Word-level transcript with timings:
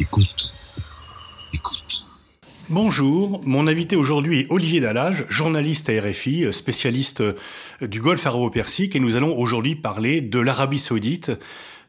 Écoute. 0.00 0.50
Écoute. 1.52 2.06
Bonjour, 2.70 3.42
mon 3.44 3.66
invité 3.66 3.96
aujourd'hui 3.96 4.40
est 4.40 4.46
Olivier 4.48 4.80
Dallage, 4.80 5.26
journaliste 5.28 5.90
à 5.90 6.00
RFI, 6.00 6.50
spécialiste 6.54 7.22
du 7.82 8.00
Golfe 8.00 8.24
arabo-persique, 8.24 8.96
et 8.96 8.98
nous 8.98 9.16
allons 9.16 9.38
aujourd'hui 9.38 9.76
parler 9.76 10.22
de 10.22 10.38
l'Arabie 10.38 10.78
saoudite, 10.78 11.32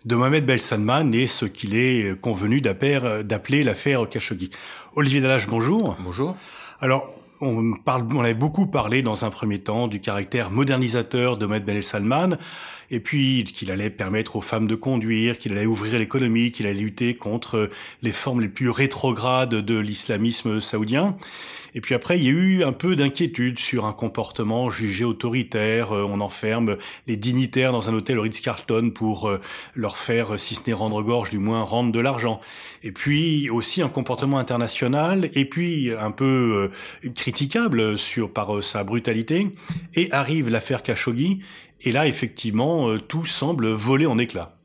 de 0.03 0.15
Mohamed 0.17 0.45
Bel 0.45 0.59
Salman 0.59 1.13
et 1.13 1.25
ce 1.25 1.45
qu'il 1.45 1.73
est 1.73 2.19
convenu 2.19 2.59
d'appeler 2.59 3.63
l'affaire 3.63 4.09
Khashoggi. 4.09 4.51
Olivier 4.97 5.21
Dallage, 5.21 5.47
bonjour. 5.47 5.95
Bonjour. 6.03 6.35
Alors, 6.81 7.15
on, 7.41 7.73
parle, 7.73 8.07
on 8.13 8.21
avait 8.21 8.33
beaucoup 8.33 8.67
parlé 8.67 9.01
dans 9.01 9.25
un 9.25 9.29
premier 9.29 9.59
temps 9.59 9.87
du 9.87 9.99
caractère 9.99 10.51
modernisateur 10.51 11.37
de 11.37 11.45
Mohamed 11.45 11.65
Ben 11.65 11.81
Salman, 11.81 12.29
et 12.89 12.99
puis 12.99 13.43
qu'il 13.43 13.71
allait 13.71 13.89
permettre 13.89 14.35
aux 14.35 14.41
femmes 14.41 14.67
de 14.67 14.75
conduire, 14.75 15.37
qu'il 15.37 15.53
allait 15.53 15.65
ouvrir 15.65 15.97
l'économie, 15.97 16.51
qu'il 16.51 16.67
allait 16.67 16.79
lutter 16.79 17.15
contre 17.15 17.69
les 18.01 18.11
formes 18.11 18.41
les 18.41 18.49
plus 18.49 18.69
rétrogrades 18.69 19.55
de 19.55 19.77
l'islamisme 19.77 20.61
saoudien. 20.61 21.17
Et 21.73 21.81
puis 21.81 21.95
après, 21.95 22.17
il 22.17 22.23
y 22.23 22.27
a 22.27 22.31
eu 22.31 22.63
un 22.63 22.73
peu 22.73 22.95
d'inquiétude 22.95 23.57
sur 23.59 23.85
un 23.85 23.93
comportement 23.93 24.69
jugé 24.69 25.05
autoritaire. 25.05 25.95
Euh, 25.95 26.03
on 26.03 26.19
enferme 26.19 26.77
les 27.07 27.17
dignitaires 27.17 27.71
dans 27.71 27.89
un 27.89 27.93
hôtel 27.93 28.19
Ritz-Carlton 28.19 28.91
pour 28.93 29.29
euh, 29.29 29.39
leur 29.75 29.97
faire, 29.97 30.39
si 30.39 30.55
ce 30.55 30.61
n'est 30.67 30.73
rendre 30.73 31.01
gorge, 31.01 31.29
du 31.29 31.39
moins 31.39 31.63
rendre 31.63 31.91
de 31.91 31.99
l'argent. 31.99 32.41
Et 32.83 32.91
puis 32.91 33.49
aussi 33.49 33.81
un 33.81 33.89
comportement 33.89 34.37
international, 34.37 35.29
et 35.33 35.45
puis 35.45 35.91
un 35.91 36.11
peu 36.11 36.71
euh, 37.05 37.09
critiquable 37.15 37.97
sur 37.97 38.31
par 38.31 38.63
sa 38.63 38.83
brutalité. 38.83 39.47
Et 39.95 40.11
arrive 40.11 40.49
l'affaire 40.49 40.83
Khashoggi, 40.83 41.39
et 41.81 41.91
là, 41.91 42.07
effectivement, 42.07 42.97
tout 42.99 43.25
semble 43.25 43.67
voler 43.67 44.05
en 44.05 44.19
éclats. 44.19 44.60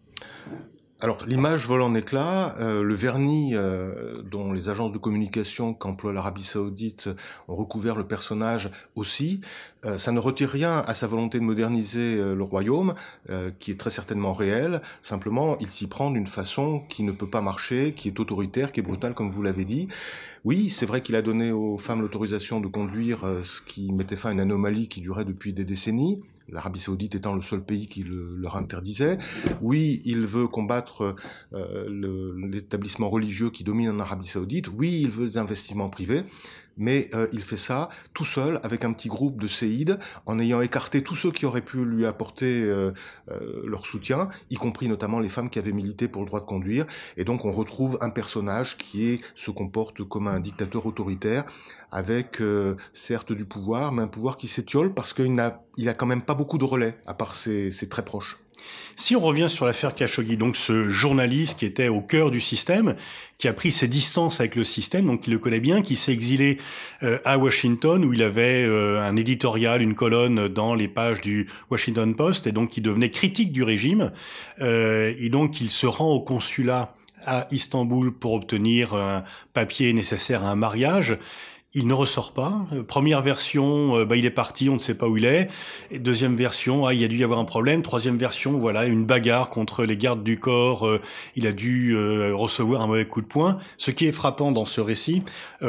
Alors 1.03 1.27
l'image 1.27 1.67
vole 1.67 1.83
en 1.83 1.95
éclats, 1.95 2.57
euh, 2.59 2.83
le 2.83 2.95
vernis 2.95 3.51
euh, 3.55 4.23
dont 4.23 4.55
les 4.55 4.71
agences 4.71 4.93
de 4.93 4.99
communication 4.99 5.75
qu'emploie 5.75 6.11
l'Arabie 6.11 6.43
saoudite 6.43 7.11
ont 7.49 7.55
recouvert 7.55 7.97
le 7.97 8.07
personnage 8.07 8.71
aussi, 8.95 9.43
euh, 9.85 9.99
ça 9.99 10.11
ne 10.11 10.19
retire 10.19 10.49
rien 10.49 10.83
à 10.87 10.95
sa 10.95 11.07
volonté 11.07 11.39
de 11.39 11.45
moderniser 11.45 12.17
le 12.17 12.43
royaume, 12.43 12.95
qui 13.59 13.71
est 13.71 13.79
très 13.79 13.91
certainement 13.91 14.33
réel, 14.33 14.81
simplement 15.03 15.59
il 15.61 15.69
s'y 15.69 15.87
prend 15.87 16.11
d'une 16.11 16.27
façon 16.27 16.83
qui 16.89 17.03
ne 17.03 17.13
peut 17.13 17.27
pas 17.27 17.43
marcher, 17.43 17.93
qui 17.93 18.09
est 18.09 18.19
autoritaire, 18.19 18.73
qui 18.73 18.81
est 18.81 18.83
brutale 18.83 19.13
comme 19.13 19.29
vous 19.29 19.43
l'avez 19.43 19.67
dit. 19.67 19.89
Oui, 20.47 20.71
c'est 20.71 20.87
vrai 20.87 21.01
qu'il 21.01 21.17
a 21.17 21.23
donné 21.23 21.51
aux 21.51 21.77
femmes 21.77 22.01
l'autorisation 22.01 22.61
de 22.61 22.69
conduire, 22.69 23.27
ce 23.43 23.61
qui 23.61 23.93
mettait 23.93 24.15
fin 24.15 24.29
à 24.29 24.33
une 24.33 24.41
anomalie 24.41 24.87
qui 24.87 25.01
durait 25.01 25.25
depuis 25.25 25.53
des 25.53 25.65
décennies 25.65 26.23
l'Arabie 26.49 26.81
saoudite 26.81 27.15
étant 27.15 27.35
le 27.35 27.43
seul 27.43 27.63
pays 27.63 27.87
qui 27.87 28.03
le, 28.03 28.29
leur 28.37 28.57
interdisait. 28.57 29.19
Oui, 29.61 30.03
il 30.05 30.27
veut 30.27 30.47
combattre 30.47 31.17
euh, 31.53 32.35
l'établissement 32.49 33.11
religieux 33.11 33.51
qui 33.51 33.65
domine 33.65 33.91
en 33.91 34.01
Arabie 34.01 34.29
saoudite. 34.29 34.69
Oui, 34.69 35.01
il 35.03 35.11
veut 35.11 35.27
des 35.27 35.39
investissements 35.39 35.89
privés 35.89 36.23
mais 36.77 37.09
euh, 37.15 37.27
il 37.33 37.43
fait 37.43 37.57
ça 37.57 37.89
tout 38.15 38.25
seul 38.25 38.61
avec 38.63 38.85
un 38.85 38.93
petit 38.93 39.09
groupe 39.09 39.41
de 39.41 39.47
séides, 39.47 39.99
en 40.27 40.39
ayant 40.39 40.61
écarté 40.61 41.03
tous 41.03 41.15
ceux 41.15 41.33
qui 41.33 41.47
auraient 41.47 41.65
pu 41.65 41.85
lui 41.85 42.07
apporter 42.07 42.63
euh, 42.63 42.93
euh, 43.31 43.63
leur 43.65 43.87
soutien, 43.87 44.29
y 44.51 44.57
compris 44.57 44.89
notamment 44.89 45.21
les 45.21 45.29
femmes 45.29 45.51
qui 45.51 45.59
avaient 45.59 45.73
milité 45.73 46.09
pour 46.09 46.23
le 46.23 46.27
droit 46.27 46.41
de 46.41 46.47
conduire. 46.47 46.87
Et 47.17 47.25
donc 47.25 47.45
on 47.45 47.53
retrouve 47.53 47.99
un 48.01 48.11
personnage 48.11 48.77
qui 48.77 49.09
est, 49.09 49.25
se 49.35 49.51
comporte 49.51 50.03
comme 50.05 50.29
un 50.29 50.41
dictateur 50.41 50.87
autoritaire, 50.87 51.45
avec 51.91 52.43
certes 52.93 53.33
du 53.33 53.45
pouvoir, 53.45 53.93
mais 53.93 54.03
un 54.03 54.09
pouvoir 54.09 54.37
qui 54.37 54.49
s'étiole 54.49 54.93
parce 54.93 55.15
qu'il 55.15 55.33
n'a 55.33 55.63
il 55.79 55.89
a 55.89 55.95
quand 55.95 56.07
même 56.07 56.23
pas 56.23 56.35
beaucoup 56.35 56.59
de 56.59 56.65
relais, 56.65 56.99
à 57.07 57.15
part 57.15 57.35
ses 57.35 57.71
très 57.89 58.05
proches. 58.05 58.39
Si 58.95 59.15
on 59.15 59.21
revient 59.21 59.49
sur 59.49 59.67
l'affaire 59.67 59.95
Khashoggi, 59.95 60.37
donc 60.37 60.57
ce 60.57 60.89
journaliste 60.89 61.59
qui 61.59 61.67
était 61.67 61.89
au 61.89 62.01
cœur 62.01 62.31
du 62.31 62.41
système, 62.41 62.95
qui 63.39 63.49
a 63.49 63.53
pris 63.53 63.71
ses 63.71 63.89
distances 63.89 64.41
avec 64.41 64.57
le 64.57 64.65
système, 64.65 65.07
donc 65.07 65.21
qui 65.21 65.31
le 65.31 65.39
connaît 65.39 65.61
bien, 65.61 65.83
qui 65.83 65.97
s'est 65.97 66.13
exilé 66.13 66.59
euh, 67.03 67.19
à 67.25 67.37
Washington 67.37 68.05
où 68.05 68.15
il 68.15 68.23
avait 68.23 68.65
euh, 68.65 69.03
un 69.03 69.17
éditorial, 69.17 69.83
une 69.83 69.95
colonne 69.95 70.49
dans 70.49 70.75
les 70.75 70.89
pages 70.89 71.21
du 71.21 71.49
Washington 71.71 72.15
Post 72.15 72.47
et 72.47 72.53
donc 72.53 72.71
qui 72.71 72.81
devenait 72.81 73.11
critique 73.11 73.53
du 73.53 73.63
régime. 73.63 74.13
Euh, 74.61 75.13
et 75.19 75.29
donc 75.29 75.61
il 75.61 75.71
se 75.71 75.87
rend 75.87 76.13
au 76.13 76.21
consulat 76.21 76.95
à 77.27 77.47
Istanbul 77.51 78.13
pour 78.13 78.33
obtenir 78.35 78.95
un 78.95 79.25
papier 79.53 79.93
nécessaire 79.93 80.45
à 80.45 80.51
un 80.51 80.57
mariage 80.57 81.19
il 81.77 81.87
ne 81.87 81.93
ressort 81.93 82.33
pas. 82.33 82.67
Euh, 82.73 82.83
première 82.83 83.21
version, 83.21 83.99
euh, 83.99 84.05
bah, 84.07 84.17
il 84.17 84.25
est 84.25 84.31
parti, 84.31 84.71
on 84.71 84.75
ne 84.75 84.79
sait 84.79 84.95
pas 84.95 85.09
où 85.09 85.19
il 85.19 85.27
est. 85.27 85.49
Deuxième 85.95 86.35
version, 86.35 86.87
ah, 86.87 86.95
il 86.95 87.05
a 87.05 87.09
dû 87.09 87.19
y 87.19 87.25
avoir 87.25 87.39
un 87.39 87.45
problème. 87.45 87.83
Troisième 87.83 88.17
version, 88.17 88.59
voilà, 88.59 88.87
une 88.87 89.05
bagarre 89.05 89.51
contre 89.51 89.85
les 89.85 89.99
gardes 89.99 90.25
du 90.25 90.41
corps. 90.41 90.87
Euh, 90.87 91.03
il 91.35 91.47
a 91.47 91.53
dû 91.53 91.95
recevoir 92.33 92.81
un 92.81 92.87
mauvais 92.87 93.07
coup 93.07 93.21
de 93.21 93.27
poing. 93.27 93.59
Ce 93.77 93.91
qui 93.91 94.07
est 94.07 94.13
frappant 94.13 94.53
dans 94.53 94.65
ce 94.65 94.81
récit, 94.81 95.23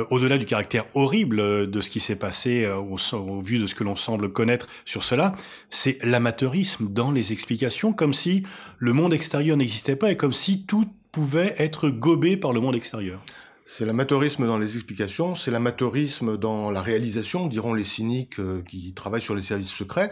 au-delà 0.09 0.37
du 0.37 0.45
caractère 0.45 0.85
horrible 0.93 1.69
de 1.69 1.81
ce 1.81 1.89
qui 1.89 1.99
s'est 1.99 2.15
passé 2.15 2.65
au, 2.65 3.41
vu 3.41 3.59
de 3.59 3.67
ce 3.67 3.75
que 3.75 3.83
l'on 3.83 3.97
semble 3.97 4.31
connaître 4.31 4.67
sur 4.85 5.03
cela, 5.03 5.35
c'est 5.69 5.97
l'amateurisme 6.03 6.87
dans 6.89 7.11
les 7.11 7.33
explications, 7.33 7.91
comme 7.91 8.13
si 8.13 8.43
le 8.77 8.93
monde 8.93 9.13
extérieur 9.13 9.57
n'existait 9.57 9.97
pas 9.97 10.11
et 10.11 10.15
comme 10.15 10.33
si 10.33 10.63
tout 10.63 10.85
pouvait 11.11 11.53
être 11.57 11.89
gobé 11.89 12.37
par 12.37 12.53
le 12.53 12.61
monde 12.61 12.75
extérieur. 12.75 13.21
C'est 13.69 13.85
l'amateurisme 13.85 14.47
dans 14.47 14.57
les 14.57 14.77
explications, 14.77 15.35
c'est 15.35 15.51
l'amateurisme 15.51 16.37
dans 16.37 16.71
la 16.71 16.81
réalisation, 16.81 17.47
diront 17.47 17.73
les 17.73 17.83
cyniques 17.83 18.39
euh, 18.39 18.61
qui 18.61 18.93
travaillent 18.93 19.21
sur 19.21 19.35
les 19.35 19.41
services 19.41 19.73
secrets. 19.73 20.09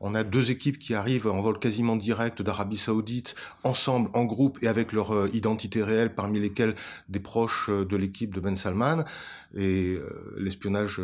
On 0.00 0.14
a 0.14 0.24
deux 0.24 0.50
équipes 0.50 0.78
qui 0.78 0.92
arrivent 0.92 1.26
en 1.26 1.40
vol 1.40 1.58
quasiment 1.58 1.96
direct 1.96 2.42
d'Arabie 2.42 2.76
Saoudite, 2.76 3.34
ensemble, 3.64 4.10
en 4.12 4.26
groupe 4.26 4.58
et 4.60 4.68
avec 4.68 4.92
leur 4.92 5.14
euh, 5.14 5.30
identité 5.32 5.82
réelle, 5.82 6.14
parmi 6.14 6.38
lesquels 6.38 6.74
des 7.08 7.18
proches 7.18 7.70
euh, 7.70 7.86
de 7.86 7.96
l'équipe 7.96 8.34
de 8.34 8.40
Ben 8.40 8.56
Salman, 8.56 9.04
et 9.56 9.96
l'espionnage 10.36 11.00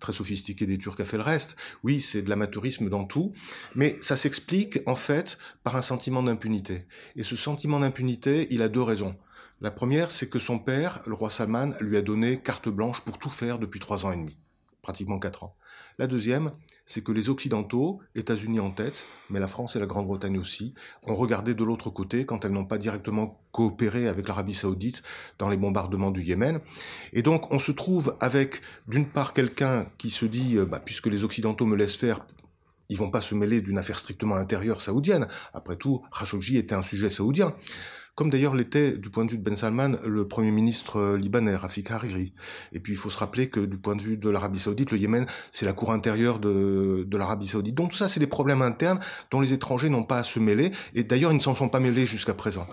très 0.00 0.14
sophistiqué 0.14 0.64
des 0.64 0.78
Turcs 0.78 0.98
a 1.00 1.04
fait 1.04 1.18
le 1.18 1.22
reste. 1.22 1.56
Oui, 1.84 2.00
c'est 2.00 2.22
de 2.22 2.30
l'amateurisme 2.30 2.88
dans 2.88 3.04
tout, 3.04 3.34
mais 3.74 3.94
ça 4.00 4.16
s'explique 4.16 4.78
en 4.86 4.96
fait 4.96 5.36
par 5.62 5.76
un 5.76 5.82
sentiment 5.82 6.22
d'impunité. 6.22 6.86
Et 7.14 7.22
ce 7.22 7.36
sentiment 7.36 7.80
d'impunité, 7.80 8.48
il 8.50 8.62
a 8.62 8.68
deux 8.68 8.82
raisons. 8.82 9.14
La 9.62 9.70
première, 9.70 10.10
c'est 10.10 10.28
que 10.28 10.40
son 10.40 10.58
père, 10.58 11.02
le 11.06 11.14
roi 11.14 11.30
Salman, 11.30 11.70
lui 11.78 11.96
a 11.96 12.02
donné 12.02 12.36
carte 12.36 12.68
blanche 12.68 13.00
pour 13.02 13.16
tout 13.18 13.30
faire 13.30 13.60
depuis 13.60 13.78
trois 13.78 14.04
ans 14.04 14.10
et 14.10 14.16
demi, 14.16 14.36
pratiquement 14.82 15.20
quatre 15.20 15.44
ans. 15.44 15.54
La 15.98 16.08
deuxième, 16.08 16.50
c'est 16.84 17.04
que 17.04 17.12
les 17.12 17.28
Occidentaux, 17.28 18.00
États-Unis 18.16 18.58
en 18.58 18.72
tête, 18.72 19.04
mais 19.30 19.38
la 19.38 19.46
France 19.46 19.76
et 19.76 19.78
la 19.78 19.86
Grande-Bretagne 19.86 20.36
aussi, 20.36 20.74
ont 21.04 21.14
regardé 21.14 21.54
de 21.54 21.62
l'autre 21.62 21.90
côté 21.90 22.26
quand 22.26 22.44
elles 22.44 22.50
n'ont 22.50 22.64
pas 22.64 22.76
directement 22.76 23.40
coopéré 23.52 24.08
avec 24.08 24.26
l'Arabie 24.26 24.52
saoudite 24.52 25.04
dans 25.38 25.48
les 25.48 25.56
bombardements 25.56 26.10
du 26.10 26.24
Yémen. 26.24 26.58
Et 27.12 27.22
donc 27.22 27.52
on 27.52 27.60
se 27.60 27.70
trouve 27.70 28.16
avec, 28.18 28.62
d'une 28.88 29.06
part, 29.06 29.32
quelqu'un 29.32 29.86
qui 29.96 30.10
se 30.10 30.26
dit, 30.26 30.58
euh, 30.58 30.66
bah, 30.66 30.82
puisque 30.84 31.06
les 31.06 31.22
Occidentaux 31.22 31.66
me 31.66 31.76
laissent 31.76 31.98
faire, 31.98 32.26
ils 32.88 32.98
vont 32.98 33.12
pas 33.12 33.20
se 33.20 33.36
mêler 33.36 33.60
d'une 33.60 33.78
affaire 33.78 33.98
strictement 34.00 34.34
intérieure 34.34 34.82
saoudienne. 34.82 35.28
Après 35.54 35.76
tout, 35.76 36.02
Khashoggi 36.18 36.58
était 36.58 36.74
un 36.74 36.82
sujet 36.82 37.10
saoudien 37.10 37.54
comme 38.14 38.30
d'ailleurs 38.30 38.54
l'était 38.54 38.92
du 38.92 39.10
point 39.10 39.24
de 39.24 39.30
vue 39.30 39.38
de 39.38 39.42
Ben 39.42 39.56
Salman 39.56 39.96
le 40.04 40.28
premier 40.28 40.50
ministre 40.50 40.98
euh, 40.98 41.16
libanais, 41.16 41.56
Rafik 41.56 41.90
Hariri. 41.90 42.34
Et 42.72 42.80
puis 42.80 42.92
il 42.92 42.96
faut 42.96 43.10
se 43.10 43.18
rappeler 43.18 43.48
que 43.48 43.60
du 43.60 43.78
point 43.78 43.96
de 43.96 44.02
vue 44.02 44.16
de 44.16 44.28
l'Arabie 44.28 44.60
saoudite, 44.60 44.90
le 44.90 44.98
Yémen, 44.98 45.26
c'est 45.50 45.64
la 45.64 45.72
cour 45.72 45.92
intérieure 45.92 46.38
de, 46.38 47.04
de 47.06 47.16
l'Arabie 47.16 47.46
saoudite. 47.46 47.74
Donc 47.74 47.90
tout 47.90 47.96
ça, 47.96 48.08
c'est 48.08 48.20
des 48.20 48.26
problèmes 48.26 48.62
internes 48.62 49.00
dont 49.30 49.40
les 49.40 49.52
étrangers 49.52 49.88
n'ont 49.88 50.04
pas 50.04 50.18
à 50.18 50.24
se 50.24 50.38
mêler, 50.38 50.72
et 50.94 51.04
d'ailleurs 51.04 51.32
ils 51.32 51.36
ne 51.36 51.40
s'en 51.40 51.54
sont 51.54 51.68
pas 51.68 51.80
mêlés 51.80 52.06
jusqu'à 52.06 52.34
présent. 52.34 52.66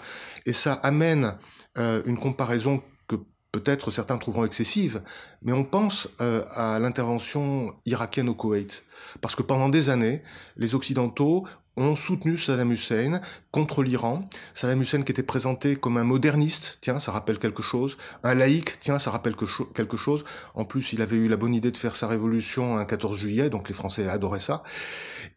Et 0.45 0.53
ça 0.53 0.73
amène 0.73 1.37
euh, 1.77 2.01
une 2.05 2.17
comparaison 2.17 2.81
que 3.07 3.15
peut-être 3.51 3.91
certains 3.91 4.17
trouveront 4.17 4.45
excessive, 4.45 5.01
mais 5.41 5.53
on 5.53 5.63
pense 5.63 6.09
euh, 6.21 6.43
à 6.53 6.79
l'intervention 6.79 7.73
irakienne 7.85 8.29
au 8.29 8.35
Koweït. 8.35 8.85
Parce 9.21 9.35
que 9.35 9.43
pendant 9.43 9.69
des 9.69 9.89
années, 9.89 10.21
les 10.57 10.75
Occidentaux 10.75 11.47
ont 11.79 11.95
soutenu 11.95 12.37
Saddam 12.37 12.71
Hussein 12.71 13.21
contre 13.51 13.83
l'Iran. 13.83 14.27
Saddam 14.53 14.81
Hussein 14.81 15.01
qui 15.01 15.11
était 15.11 15.23
présenté 15.23 15.75
comme 15.75 15.97
un 15.97 16.03
moderniste, 16.03 16.77
tiens, 16.81 16.99
ça 16.99 17.11
rappelle 17.11 17.39
quelque 17.39 17.63
chose. 17.63 17.97
Un 18.23 18.35
laïc, 18.35 18.79
tiens, 18.79 18.99
ça 18.99 19.11
rappelle 19.11 19.35
quelque 19.73 19.97
chose. 19.97 20.23
En 20.55 20.65
plus, 20.65 20.93
il 20.93 21.01
avait 21.01 21.17
eu 21.17 21.27
la 21.27 21.37
bonne 21.37 21.55
idée 21.55 21.71
de 21.71 21.77
faire 21.77 21.95
sa 21.95 22.07
révolution 22.07 22.77
un 22.77 22.85
14 22.85 23.17
juillet, 23.17 23.49
donc 23.49 23.67
les 23.67 23.75
Français 23.75 24.07
adoraient 24.07 24.39
ça. 24.39 24.63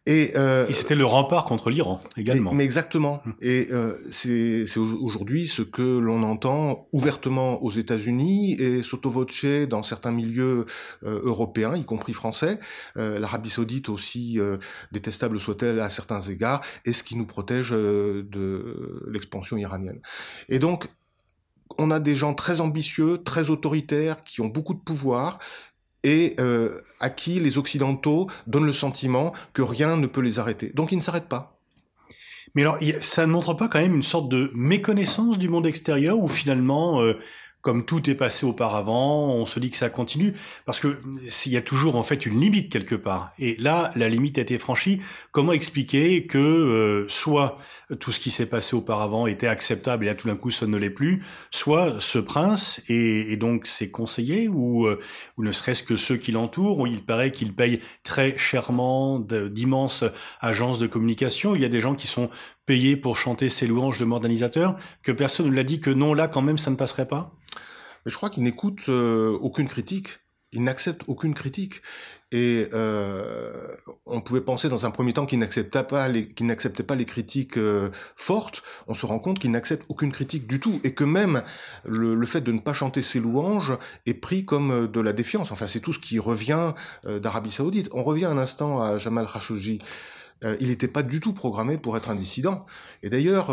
Et, 0.05 0.33
euh, 0.35 0.67
Et 0.67 0.73
c'était 0.73 0.95
le 0.95 1.05
rempart 1.05 1.45
contre 1.45 1.69
l'Iran 1.69 1.99
également. 2.17 2.53
Mais, 2.53 2.63
exactement. 2.63 3.21
Hum. 3.25 3.33
Et 3.41 3.67
euh, 3.71 3.97
c'est 4.11 4.65
aujourd'hui 4.77 5.47
ce 5.47 5.61
que 5.61 5.81
l'on 5.81 6.23
entend 6.23 6.87
ouvertement 6.91 7.63
aux 7.63 7.71
États-Unis 7.71 8.53
et 8.59 8.83
sotto 8.83 9.09
voce 9.09 9.33
dans 9.69 9.83
certains 9.83 10.11
milieux 10.11 10.65
euh, 11.05 11.21
européens, 11.23 11.75
y 11.75 11.85
compris 11.85 12.13
français. 12.13 12.59
Euh, 12.97 13.19
L'Arabie 13.19 13.49
saoudite 13.49 13.89
aussi, 13.89 14.39
euh, 14.39 14.57
détestable 14.91 15.39
soit-elle 15.39 15.79
à 15.79 15.89
certains 15.89 16.21
égards, 16.21 16.32
est 16.85 16.93
ce 16.93 17.03
qui 17.03 17.15
nous 17.15 17.25
protège 17.25 17.69
euh, 17.71 18.23
de 18.23 19.05
l'expansion 19.07 19.57
iranienne. 19.57 20.01
Et 20.49 20.59
donc, 20.59 20.87
on 21.77 21.91
a 21.91 21.99
des 21.99 22.15
gens 22.15 22.33
très 22.33 22.61
ambitieux, 22.61 23.23
très 23.23 23.49
autoritaires, 23.49 24.23
qui 24.23 24.41
ont 24.41 24.47
beaucoup 24.47 24.73
de 24.73 24.79
pouvoir, 24.79 25.39
et 26.03 26.35
euh, 26.39 26.79
à 26.99 27.09
qui 27.09 27.39
les 27.39 27.57
Occidentaux 27.57 28.29
donnent 28.47 28.65
le 28.65 28.73
sentiment 28.73 29.33
que 29.53 29.61
rien 29.61 29.97
ne 29.97 30.07
peut 30.07 30.21
les 30.21 30.37
arrêter. 30.39 30.71
Donc 30.73 30.91
ils 30.91 30.97
ne 30.97 31.01
s'arrêtent 31.01 31.29
pas. 31.29 31.59
Mais 32.55 32.61
alors, 32.61 32.77
ça 33.01 33.25
ne 33.25 33.31
montre 33.31 33.53
pas 33.55 33.67
quand 33.67 33.79
même 33.79 33.95
une 33.95 34.03
sorte 34.03 34.29
de 34.29 34.51
méconnaissance 34.53 35.37
du 35.39 35.49
monde 35.49 35.65
extérieur 35.65 36.19
où 36.19 36.27
finalement, 36.27 37.01
euh, 37.01 37.17
comme 37.63 37.85
tout 37.85 38.09
est 38.09 38.15
passé 38.15 38.45
auparavant, 38.45 39.29
on 39.29 39.45
se 39.45 39.57
dit 39.57 39.71
que 39.71 39.77
ça 39.77 39.89
continue, 39.89 40.33
parce 40.65 40.81
que 40.81 40.99
s'il 41.29 41.53
y 41.53 41.57
a 41.57 41.61
toujours 41.61 41.95
en 41.95 42.03
fait 42.03 42.25
une 42.25 42.37
limite 42.39 42.69
quelque 42.69 42.93
part. 42.93 43.31
Et 43.39 43.55
là, 43.57 43.91
la 43.95 44.09
limite 44.09 44.37
a 44.37 44.41
été 44.41 44.59
franchie. 44.59 45.01
Comment 45.31 45.53
expliquer 45.53 46.27
que 46.27 46.37
euh, 46.37 47.05
soit 47.07 47.57
tout 48.01 48.11
ce 48.11 48.19
qui 48.19 48.31
s'est 48.31 48.47
passé 48.47 48.75
auparavant 48.75 49.27
était 49.27 49.47
acceptable 49.47 50.03
et 50.03 50.07
là 50.09 50.15
tout 50.15 50.27
d'un 50.27 50.35
coup 50.35 50.51
ça 50.51 50.67
ne 50.67 50.75
l'est 50.75 50.89
plus, 50.89 51.23
soit 51.51 51.95
ce 51.99 52.19
prince 52.19 52.81
et, 52.89 53.37
donc 53.37 53.65
ses 53.65 53.89
conseillers 53.89 54.49
ou, 54.49 54.85
euh, 54.85 54.99
ou 55.37 55.43
ne 55.43 55.51
serait-ce 55.53 55.83
que 55.83 55.95
ceux 55.95 56.17
qui 56.17 56.33
l'entourent, 56.33 56.85
il 56.85 57.05
paraît 57.05 57.31
qu'il 57.31 57.55
paye 57.55 57.79
très 58.03 58.37
chèrement 58.37 59.19
d'immenses 59.19 60.03
agences 60.41 60.79
de 60.79 60.87
communication. 60.87 61.55
Il 61.55 61.61
y 61.61 61.65
a 61.65 61.69
des 61.69 61.81
gens 61.81 61.95
qui 61.95 62.07
sont 62.07 62.29
payés 62.65 62.97
pour 62.97 63.15
chanter 63.15 63.47
ses 63.47 63.67
louanges 63.67 63.99
de 63.99 64.05
modernisateur, 64.05 64.75
que 65.01 65.13
personne 65.13 65.47
ne 65.47 65.55
l'a 65.55 65.63
dit 65.63 65.79
que 65.79 65.89
non, 65.89 66.13
là 66.13 66.27
quand 66.27 66.41
même 66.41 66.57
ça 66.57 66.69
ne 66.69 66.75
passerait 66.75 67.07
pas? 67.07 67.33
Mais 68.05 68.11
je 68.11 68.17
crois 68.17 68.29
qu'il 68.29 68.43
n'écoute 68.43 68.89
euh, 68.89 69.37
aucune 69.41 69.67
critique. 69.67 70.19
Il 70.51 70.63
n'accepte 70.63 71.03
aucune 71.07 71.33
critique. 71.33 71.81
Et 72.33 72.67
euh, 72.73 73.67
on 74.07 74.19
pouvait 74.19 74.41
penser 74.41 74.67
dans 74.67 74.87
un 74.87 74.91
premier 74.91 75.13
temps 75.13 75.27
qu'il 75.27 75.37
n'acceptait 75.37 75.83
pas 75.83 76.07
les 76.07 76.23
pas 76.87 76.95
les 76.95 77.05
critiques 77.05 77.57
euh, 77.57 77.89
fortes. 78.15 78.63
On 78.87 78.95
se 78.95 79.05
rend 79.05 79.19
compte 79.19 79.37
qu'il 79.37 79.51
n'accepte 79.51 79.85
aucune 79.87 80.11
critique 80.11 80.47
du 80.47 80.59
tout 80.59 80.81
et 80.83 80.95
que 80.95 81.03
même 81.03 81.43
le, 81.85 82.25
fait 82.25 82.41
de 82.41 82.51
ne 82.51 82.59
pas 82.59 82.73
chanter 82.73 83.03
ses 83.03 83.19
louanges 83.19 83.77
est 84.07 84.15
pris 84.15 84.45
comme 84.45 84.71
euh, 84.71 84.87
de 84.87 84.99
la 84.99 85.13
défiance. 85.13 85.51
Enfin, 85.51 85.67
c'est 85.67 85.79
tout 85.79 85.93
ce 85.93 85.99
qui 85.99 86.17
revient 86.17 86.73
d'Arabie 87.05 87.51
Saoudite. 87.51 87.89
On 87.91 88.03
revient 88.03 88.25
un 88.25 88.39
instant 88.39 88.81
à 88.81 88.97
Jamal 88.97 89.27
Khashoggi. 89.31 89.77
il 90.59 90.67
n'était 90.69 90.87
pas 90.87 91.03
du 91.03 91.19
tout 91.19 91.33
programmé 91.33 91.77
pour 91.77 91.97
être 91.97 92.09
un 92.09 92.15
dissident. 92.15 92.65
Et 93.03 93.09
d'ailleurs 93.09 93.51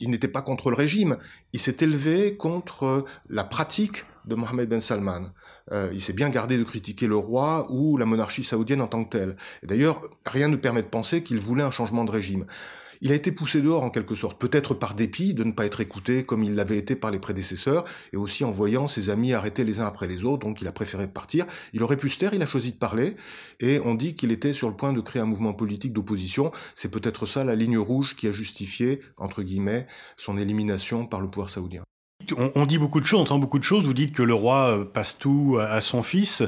il 0.00 0.10
n'était 0.10 0.28
pas 0.28 0.42
contre 0.42 0.70
le 0.70 0.76
régime, 0.76 1.16
il 1.52 1.60
s'est 1.60 1.76
élevé 1.80 2.36
contre 2.36 3.04
la 3.28 3.44
pratique 3.44 4.04
de 4.26 4.34
Mohamed 4.34 4.68
Ben 4.68 4.80
Salman. 4.80 5.32
Euh, 5.72 5.90
il 5.92 6.00
s'est 6.00 6.12
bien 6.12 6.28
gardé 6.28 6.58
de 6.58 6.64
critiquer 6.64 7.06
le 7.06 7.16
roi 7.16 7.66
ou 7.70 7.96
la 7.96 8.06
monarchie 8.06 8.44
saoudienne 8.44 8.80
en 8.80 8.88
tant 8.88 9.04
que 9.04 9.10
telle. 9.10 9.36
Et 9.62 9.66
d'ailleurs, 9.66 10.00
rien 10.26 10.48
ne 10.48 10.56
permet 10.56 10.82
de 10.82 10.88
penser 10.88 11.22
qu'il 11.22 11.38
voulait 11.38 11.62
un 11.62 11.70
changement 11.70 12.04
de 12.04 12.10
régime. 12.10 12.46
Il 13.00 13.12
a 13.12 13.14
été 13.14 13.32
poussé 13.32 13.60
dehors 13.60 13.82
en 13.82 13.90
quelque 13.90 14.14
sorte, 14.14 14.40
peut-être 14.40 14.74
par 14.74 14.94
dépit 14.94 15.34
de 15.34 15.44
ne 15.44 15.52
pas 15.52 15.66
être 15.66 15.80
écouté 15.80 16.24
comme 16.24 16.42
il 16.42 16.54
l'avait 16.54 16.78
été 16.78 16.96
par 16.96 17.10
les 17.10 17.18
prédécesseurs, 17.18 17.84
et 18.12 18.16
aussi 18.16 18.44
en 18.44 18.50
voyant 18.50 18.86
ses 18.88 19.10
amis 19.10 19.32
arrêtés 19.32 19.64
les 19.64 19.80
uns 19.80 19.86
après 19.86 20.08
les 20.08 20.24
autres, 20.24 20.46
donc 20.46 20.60
il 20.60 20.68
a 20.68 20.72
préféré 20.72 21.06
partir. 21.08 21.46
Il 21.72 21.82
aurait 21.82 21.96
pu 21.96 22.08
se 22.08 22.18
taire, 22.18 22.34
il 22.34 22.42
a 22.42 22.46
choisi 22.46 22.72
de 22.72 22.78
parler, 22.78 23.16
et 23.60 23.80
on 23.80 23.94
dit 23.94 24.14
qu'il 24.14 24.32
était 24.32 24.52
sur 24.52 24.68
le 24.68 24.76
point 24.76 24.92
de 24.92 25.00
créer 25.00 25.22
un 25.22 25.26
mouvement 25.26 25.54
politique 25.54 25.92
d'opposition. 25.92 26.52
C'est 26.74 26.90
peut-être 26.90 27.26
ça 27.26 27.44
la 27.44 27.54
ligne 27.54 27.78
rouge 27.78 28.16
qui 28.16 28.28
a 28.28 28.32
justifié, 28.32 29.00
entre 29.16 29.42
guillemets, 29.42 29.86
son 30.16 30.38
élimination 30.38 31.06
par 31.06 31.20
le 31.20 31.28
pouvoir 31.28 31.50
saoudien. 31.50 31.82
On, 32.36 32.66
dit 32.66 32.78
beaucoup 32.78 33.00
de 33.00 33.06
choses, 33.06 33.20
on 33.20 33.22
entend 33.22 33.38
beaucoup 33.38 33.58
de 33.58 33.64
choses. 33.64 33.84
Vous 33.84 33.94
dites 33.94 34.12
que 34.12 34.22
le 34.22 34.34
roi 34.34 34.78
euh, 34.78 34.84
passe 34.84 35.16
tout 35.18 35.58
à, 35.60 35.80
son 35.80 36.02
fils, 36.02 36.42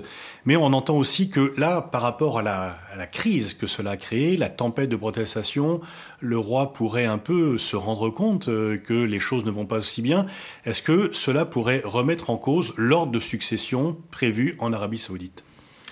mais 0.44 0.56
on 0.56 0.67
entend 0.67 0.97
aussi 0.97 1.31
que 1.31 1.53
là, 1.56 1.82
par 1.82 2.03
rapport 2.03 2.38
à 2.38 2.43
la, 2.43 3.06
crise 3.06 3.55
que 3.55 3.67
cela 3.67 3.93
a 3.93 3.97
créée, 3.97 4.37
la 4.37 4.49
tempête 4.49 4.88
de 4.88 4.97
protestation, 4.97 5.81
le 6.20 6.38
roi 6.38 6.73
pourrait 6.73 7.05
un 7.05 7.19
peu 7.19 7.59
se 7.59 7.76
rendre 7.76 8.11
compte 8.11 8.49
euh, 8.49 8.76
que 8.76 8.94
les 8.94 9.20
choses 9.20 9.44
ne 9.44 9.50
vont 9.50 9.67
pas 9.67 9.79
aussi 9.79 10.03
bien. 10.03 10.26
Est-ce 10.65 10.82
que 10.82 11.11
cela 11.12 11.44
pourrait 11.44 11.82
remettre 11.85 12.31
en 12.31 12.38
cause 12.38 12.73
l'ordre 12.76 13.12
de 13.12 13.20
succession 13.20 13.97
prévu 14.11 14.56
en 14.59 14.73
Arabie 14.73 14.99
Saoudite? 14.99 15.44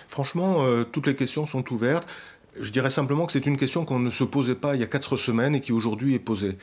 Franchement, 0.09 0.65
euh, 0.65 0.85
toutes 0.85 1.07
les 1.07 1.15
questions 1.15 1.47
sont 1.47 1.73
ouvertes. 1.73 2.09
Je 2.59 2.71
dirais 2.71 2.91
simplement 2.91 3.27
que 3.27 3.33
c'est 3.33 3.47
une 3.47 3.59
question 3.59 3.85
qu'on 3.85 4.01
ne 4.01 4.11
se 4.11 4.25
posait 4.25 4.55
pas 4.55 4.75
il 4.75 4.81
y 4.81 4.85
a 4.85 4.89
quatre 4.89 5.17
semaines 5.17 5.55
et 5.55 5.61
qui 5.61 5.73
aujourd'hui 5.73 6.15
est 6.15 6.19
posée. 6.19 6.57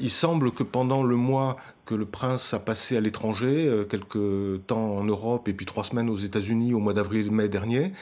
Il 0.00 0.10
semble 0.10 0.52
que 0.52 0.62
pendant 0.62 1.02
le 1.02 1.16
mois 1.16 1.56
que 1.84 1.94
le 1.94 2.06
prince 2.06 2.54
a 2.54 2.58
passé 2.58 2.96
à 2.96 3.00
l'étranger, 3.00 3.66
euh, 3.66 3.84
quelques 3.84 4.66
temps 4.66 4.96
en 4.96 5.04
Europe 5.04 5.48
et 5.48 5.52
puis 5.52 5.66
trois 5.66 5.84
semaines 5.84 6.08
aux 6.08 6.16
États-Unis 6.16 6.72
au 6.74 6.78
mois 6.78 6.94
d'avril-mai 6.94 7.48
dernier, 7.48 7.92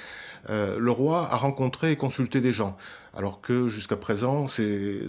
euh, 0.50 0.78
le 0.78 0.90
roi 0.90 1.28
a 1.30 1.36
rencontré 1.36 1.92
et 1.92 1.96
consulté 1.96 2.40
des 2.40 2.52
gens, 2.52 2.76
alors 3.16 3.40
que 3.40 3.68
jusqu'à 3.68 3.96
présent, 3.96 4.46
c'est 4.46 5.00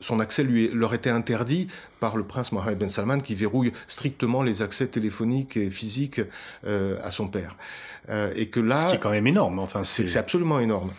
son 0.00 0.20
accès 0.20 0.44
lui 0.44 0.68
leur 0.72 0.94
était 0.94 1.10
interdit 1.10 1.68
par 2.00 2.16
le 2.16 2.24
prince 2.24 2.52
Mohammed 2.52 2.78
Ben 2.78 2.88
Salman 2.88 3.18
qui 3.18 3.34
verrouille 3.34 3.72
strictement 3.86 4.42
les 4.42 4.62
accès 4.62 4.86
téléphoniques 4.86 5.56
et 5.56 5.70
physiques 5.70 6.20
à 6.64 7.10
son 7.10 7.28
père. 7.28 7.56
et 8.34 8.46
que 8.46 8.60
là, 8.60 8.76
ce 8.76 8.86
qui 8.86 8.94
est 8.94 8.98
quand 8.98 9.10
même 9.10 9.26
énorme. 9.26 9.58
Enfin, 9.58 9.84
c'est 9.84 10.16
absolument 10.16 10.60
énorme. 10.60 10.90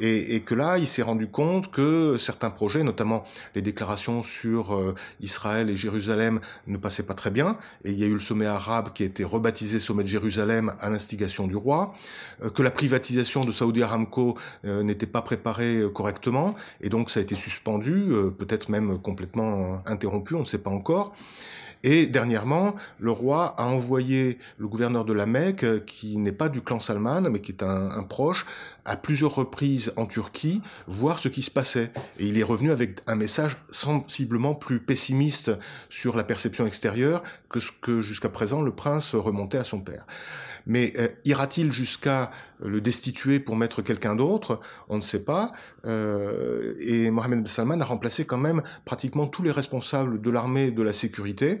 Et, 0.00 0.36
et, 0.36 0.40
que 0.40 0.54
là, 0.54 0.78
il 0.78 0.86
s'est 0.86 1.02
rendu 1.02 1.26
compte 1.26 1.70
que 1.70 2.16
certains 2.16 2.50
projets, 2.50 2.82
notamment 2.82 3.24
les 3.54 3.62
déclarations 3.62 4.22
sur 4.22 4.74
euh, 4.74 4.94
Israël 5.20 5.70
et 5.70 5.76
Jérusalem, 5.76 6.40
ne 6.66 6.76
passaient 6.76 7.02
pas 7.02 7.14
très 7.14 7.30
bien. 7.30 7.56
Et 7.84 7.90
il 7.90 7.98
y 7.98 8.04
a 8.04 8.06
eu 8.06 8.14
le 8.14 8.20
sommet 8.20 8.46
arabe 8.46 8.92
qui 8.92 9.02
a 9.02 9.06
été 9.06 9.24
rebaptisé 9.24 9.80
sommet 9.80 10.02
de 10.02 10.08
Jérusalem 10.08 10.72
à 10.80 10.90
l'instigation 10.90 11.46
du 11.46 11.56
roi, 11.56 11.94
euh, 12.42 12.50
que 12.50 12.62
la 12.62 12.70
privatisation 12.70 13.44
de 13.44 13.52
Saudi 13.52 13.82
Aramco 13.82 14.36
euh, 14.64 14.82
n'était 14.82 15.06
pas 15.06 15.22
préparée 15.22 15.82
correctement, 15.94 16.54
et 16.80 16.88
donc 16.88 17.10
ça 17.10 17.20
a 17.20 17.22
été 17.22 17.34
suspendu, 17.34 18.12
peut-être 18.38 18.68
même 18.68 18.98
complètement 18.98 19.82
interrompu, 19.86 20.34
on 20.34 20.40
ne 20.40 20.44
sait 20.44 20.58
pas 20.58 20.70
encore. 20.70 21.14
Et 21.84 22.06
dernièrement, 22.06 22.74
le 22.98 23.10
roi 23.10 23.54
a 23.58 23.64
envoyé 23.64 24.38
le 24.58 24.66
gouverneur 24.66 25.04
de 25.04 25.12
la 25.12 25.26
Mecque, 25.26 25.64
euh, 25.64 25.80
qui 25.80 26.18
n'est 26.18 26.32
pas 26.32 26.48
du 26.48 26.60
clan 26.60 26.80
Salman, 26.80 27.22
mais 27.30 27.40
qui 27.40 27.52
est 27.52 27.62
un, 27.62 28.02
proche, 28.02 28.46
à 28.84 28.96
plusieurs 28.96 29.34
reprises 29.34 29.92
en 29.96 30.06
Turquie, 30.06 30.60
voir 30.86 31.18
ce 31.18 31.28
qui 31.28 31.42
se 31.42 31.50
passait. 31.50 31.92
Et 32.18 32.26
il 32.26 32.38
est 32.38 32.42
revenu 32.42 32.70
avec 32.70 33.00
un 33.06 33.14
message 33.14 33.56
sensiblement 33.70 34.54
plus 34.54 34.80
pessimiste 34.80 35.52
sur 35.88 36.16
la 36.16 36.24
perception 36.24 36.66
extérieure 36.66 37.22
que 37.48 37.60
ce 37.60 37.70
que 37.80 38.00
jusqu'à 38.00 38.28
présent 38.28 38.62
le 38.62 38.72
prince 38.72 39.14
remontait 39.14 39.58
à 39.58 39.64
son 39.64 39.80
père. 39.80 40.06
Mais 40.66 40.92
euh, 40.98 41.08
ira-t-il 41.24 41.72
jusqu'à 41.72 42.30
le 42.60 42.80
destituer 42.80 43.40
pour 43.40 43.56
mettre 43.56 43.82
quelqu'un 43.82 44.14
d'autre 44.14 44.60
On 44.88 44.96
ne 44.96 45.02
sait 45.02 45.22
pas. 45.22 45.52
Euh, 45.84 46.74
et 46.80 47.10
Mohamed 47.10 47.46
Salman 47.46 47.80
a 47.80 47.84
remplacé 47.84 48.24
quand 48.24 48.38
même 48.38 48.62
pratiquement 48.84 49.26
tous 49.26 49.42
les 49.42 49.50
responsables 49.50 50.20
de 50.20 50.30
l'armée 50.30 50.66
et 50.66 50.70
de 50.70 50.82
la 50.82 50.92
sécurité. 50.92 51.60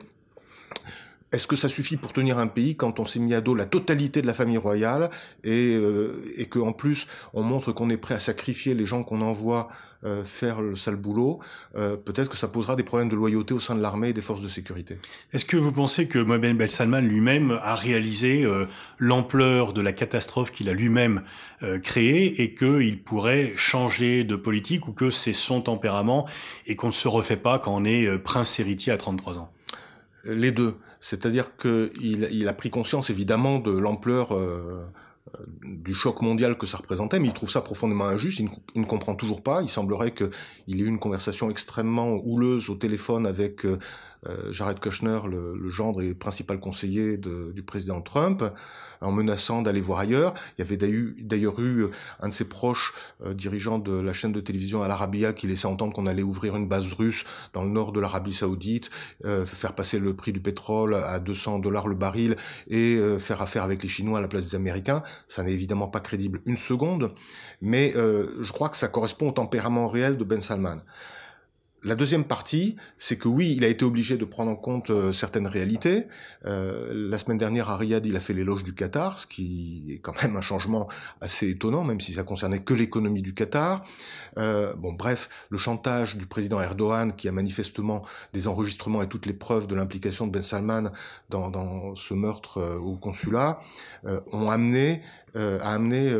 Est-ce 1.32 1.46
que 1.46 1.56
ça 1.56 1.68
suffit 1.68 1.96
pour 1.96 2.12
tenir 2.12 2.38
un 2.38 2.46
pays 2.46 2.76
quand 2.76 3.00
on 3.00 3.06
s'est 3.06 3.18
mis 3.18 3.34
à 3.34 3.40
dos 3.40 3.54
la 3.54 3.66
totalité 3.66 4.22
de 4.22 4.26
la 4.26 4.34
famille 4.34 4.56
royale 4.56 5.10
et, 5.44 5.74
euh, 5.76 6.24
et 6.36 6.46
qu'en 6.46 6.72
plus 6.72 7.06
on 7.34 7.42
montre 7.42 7.72
qu'on 7.72 7.90
est 7.90 7.96
prêt 7.96 8.14
à 8.14 8.18
sacrifier 8.18 8.74
les 8.74 8.86
gens 8.86 9.02
qu'on 9.02 9.20
envoie 9.20 9.68
euh, 10.04 10.24
faire 10.24 10.60
le 10.60 10.76
sale 10.76 10.94
boulot 10.94 11.40
euh, 11.74 11.96
Peut-être 11.96 12.30
que 12.30 12.36
ça 12.36 12.46
posera 12.46 12.76
des 12.76 12.84
problèmes 12.84 13.08
de 13.08 13.16
loyauté 13.16 13.52
au 13.52 13.58
sein 13.58 13.74
de 13.74 13.80
l'armée 13.80 14.10
et 14.10 14.12
des 14.12 14.20
forces 14.20 14.40
de 14.40 14.46
sécurité. 14.46 14.96
Est-ce 15.32 15.44
que 15.44 15.56
vous 15.56 15.72
pensez 15.72 16.06
que 16.06 16.20
Mohamed 16.20 16.56
Ben 16.56 16.68
Salman 16.68 17.00
lui-même 17.00 17.58
a 17.62 17.74
réalisé 17.74 18.44
euh, 18.44 18.66
l'ampleur 18.98 19.72
de 19.72 19.80
la 19.80 19.92
catastrophe 19.92 20.52
qu'il 20.52 20.68
a 20.68 20.72
lui-même 20.72 21.22
créée 21.82 22.42
et 22.42 22.54
qu'il 22.54 23.02
pourrait 23.02 23.54
changer 23.56 24.22
de 24.22 24.36
politique 24.36 24.86
ou 24.86 24.92
que 24.92 25.10
c'est 25.10 25.32
son 25.32 25.62
tempérament 25.62 26.28
et 26.66 26.76
qu'on 26.76 26.88
ne 26.88 26.92
se 26.92 27.08
refait 27.08 27.36
pas 27.36 27.58
quand 27.58 27.74
on 27.74 27.84
est 27.84 28.16
prince 28.18 28.60
héritier 28.60 28.92
à 28.92 28.96
33 28.96 29.40
ans? 29.40 29.50
Les 30.28 30.52
deux. 30.52 30.76
C'est-à-dire 31.00 31.56
qu'il 31.56 32.28
il 32.30 32.48
a 32.48 32.52
pris 32.52 32.70
conscience 32.70 33.10
évidemment 33.10 33.58
de 33.58 33.70
l'ampleur 33.70 34.34
euh, 34.34 35.42
du 35.62 35.94
choc 35.94 36.22
mondial 36.22 36.56
que 36.56 36.66
ça 36.66 36.78
représentait, 36.78 37.18
mais 37.18 37.28
il 37.28 37.32
trouve 37.32 37.50
ça 37.50 37.60
profondément 37.60 38.06
injuste, 38.06 38.40
il 38.40 38.48
ne, 38.80 38.86
comprend 38.86 39.14
toujours 39.14 39.42
pas, 39.42 39.62
il 39.62 39.68
semblerait 39.68 40.12
qu'il 40.12 40.80
ait 40.80 40.84
eu 40.84 40.86
une 40.86 40.98
conversation 40.98 41.50
extrêmement 41.50 42.14
houleuse 42.24 42.70
au 42.70 42.74
téléphone 42.74 43.26
avec 43.26 43.64
euh, 43.64 43.72
euh, 43.72 44.17
Jared 44.50 44.80
Kushner, 44.80 45.20
le, 45.28 45.70
gendre 45.70 46.02
et 46.02 46.14
principal 46.14 46.60
conseiller 46.60 47.16
du 47.16 47.62
président 47.62 48.00
Trump, 48.00 48.42
en 49.00 49.12
menaçant 49.12 49.62
d'aller 49.62 49.80
voir 49.80 50.00
ailleurs. 50.00 50.34
Il 50.56 50.62
y 50.62 50.62
avait 50.62 50.76
d'ailleurs 50.76 51.60
eu 51.60 51.88
un 52.20 52.28
de 52.28 52.32
ses 52.32 52.46
proches 52.46 52.92
euh, 53.24 53.32
dirigeants 53.32 53.78
de 53.78 53.92
la 53.92 54.12
chaîne 54.12 54.32
de 54.32 54.40
télévision 54.40 54.82
Al 54.82 54.90
Arabiya 54.90 55.32
qui 55.32 55.46
laissait 55.46 55.66
entendre 55.66 55.92
qu'on 55.92 56.06
allait 56.06 56.22
ouvrir 56.22 56.56
une 56.56 56.66
base 56.66 56.92
russe 56.94 57.24
dans 57.52 57.62
le 57.62 57.70
nord 57.70 57.92
de 57.92 58.00
l'Arabie 58.00 58.32
Saoudite, 58.32 58.90
faire 59.44 59.74
passer 59.74 59.98
le 59.98 60.14
prix 60.14 60.32
du 60.32 60.40
pétrole 60.40 60.94
à 60.94 61.18
200 61.18 61.60
dollars 61.60 61.86
le 61.86 61.94
baril 61.94 62.36
et 62.68 62.98
faire 63.18 63.40
affaire 63.42 63.62
avec 63.62 63.82
les 63.82 63.88
Chinois 63.88 64.18
à 64.18 64.20
la 64.20 64.28
place 64.28 64.50
des 64.50 64.56
Américains. 64.56 65.02
Ça 65.26 65.42
n'est 65.42 65.52
évidemment 65.52 65.88
pas 65.88 66.00
crédible 66.00 66.40
une 66.46 66.56
seconde, 66.56 67.12
mais 67.60 67.92
euh, 67.96 68.42
je 68.42 68.52
crois 68.52 68.68
que 68.68 68.76
ça 68.76 68.88
correspond 68.88 69.28
au 69.28 69.32
tempérament 69.32 69.88
réel 69.88 70.16
de 70.16 70.24
Ben 70.24 70.40
Salman. 70.40 70.78
La 71.84 71.94
deuxième 71.94 72.24
partie, 72.24 72.74
c'est 72.96 73.18
que 73.18 73.28
oui, 73.28 73.54
il 73.56 73.64
a 73.64 73.68
été 73.68 73.84
obligé 73.84 74.16
de 74.16 74.24
prendre 74.24 74.50
en 74.50 74.56
compte 74.56 74.90
euh, 74.90 75.12
certaines 75.12 75.46
réalités. 75.46 76.06
Euh, 76.44 76.92
la 76.92 77.18
semaine 77.18 77.38
dernière, 77.38 77.70
à 77.70 77.78
il 77.80 78.16
a 78.16 78.20
fait 78.20 78.32
l'éloge 78.32 78.64
du 78.64 78.74
Qatar, 78.74 79.16
ce 79.16 79.28
qui 79.28 79.84
est 79.88 79.98
quand 79.98 80.20
même 80.20 80.36
un 80.36 80.40
changement 80.40 80.88
assez 81.20 81.48
étonnant, 81.48 81.84
même 81.84 82.00
si 82.00 82.14
ça 82.14 82.24
concernait 82.24 82.58
que 82.58 82.74
l'économie 82.74 83.22
du 83.22 83.32
Qatar. 83.32 83.84
Euh, 84.38 84.74
bon, 84.74 84.92
bref, 84.92 85.28
le 85.50 85.56
chantage 85.56 86.16
du 86.16 86.26
président 86.26 86.60
Erdogan, 86.60 87.12
qui 87.12 87.28
a 87.28 87.32
manifestement 87.32 88.04
des 88.32 88.48
enregistrements 88.48 89.00
et 89.02 89.08
toutes 89.08 89.26
les 89.26 89.32
preuves 89.32 89.68
de 89.68 89.76
l'implication 89.76 90.26
de 90.26 90.32
Ben 90.32 90.42
Salman 90.42 90.90
dans, 91.30 91.48
dans 91.48 91.94
ce 91.94 92.12
meurtre 92.12 92.76
au 92.82 92.96
consulat, 92.96 93.60
ont 94.32 94.50
amené 94.50 95.02
a 95.34 95.74
amené 95.74 96.12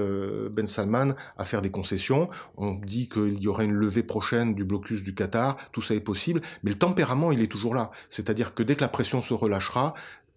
Ben 0.51 0.67
Salman 0.67 1.15
à 1.39 1.45
faire 1.45 1.63
des 1.63 1.71
concessions. 1.71 2.29
On 2.57 2.75
dit 2.75 3.09
qu'il 3.09 3.43
y 3.43 3.49
aurait 3.49 3.65
une 3.65 3.73
levée 3.73 4.03
prochaine 4.03 4.55
du 4.55 4.65
blocus 4.65 5.03
du 5.03 5.15
Qatar, 5.15 5.48
tout 5.73 5.83
ça 5.83 5.95
est 5.95 6.01
possible, 6.01 6.41
mais 6.63 6.71
le 6.71 6.79
tempérament, 6.79 7.33
il 7.33 7.41
est 7.41 7.51
toujours 7.51 7.75
là. 7.75 7.91
C'est-à-dire 8.09 8.55
que 8.55 8.63
dès 8.63 8.77
que 8.77 8.81
la 8.81 8.89
pression 8.89 9.23
se 9.23 9.35
relâchera, 9.35 9.95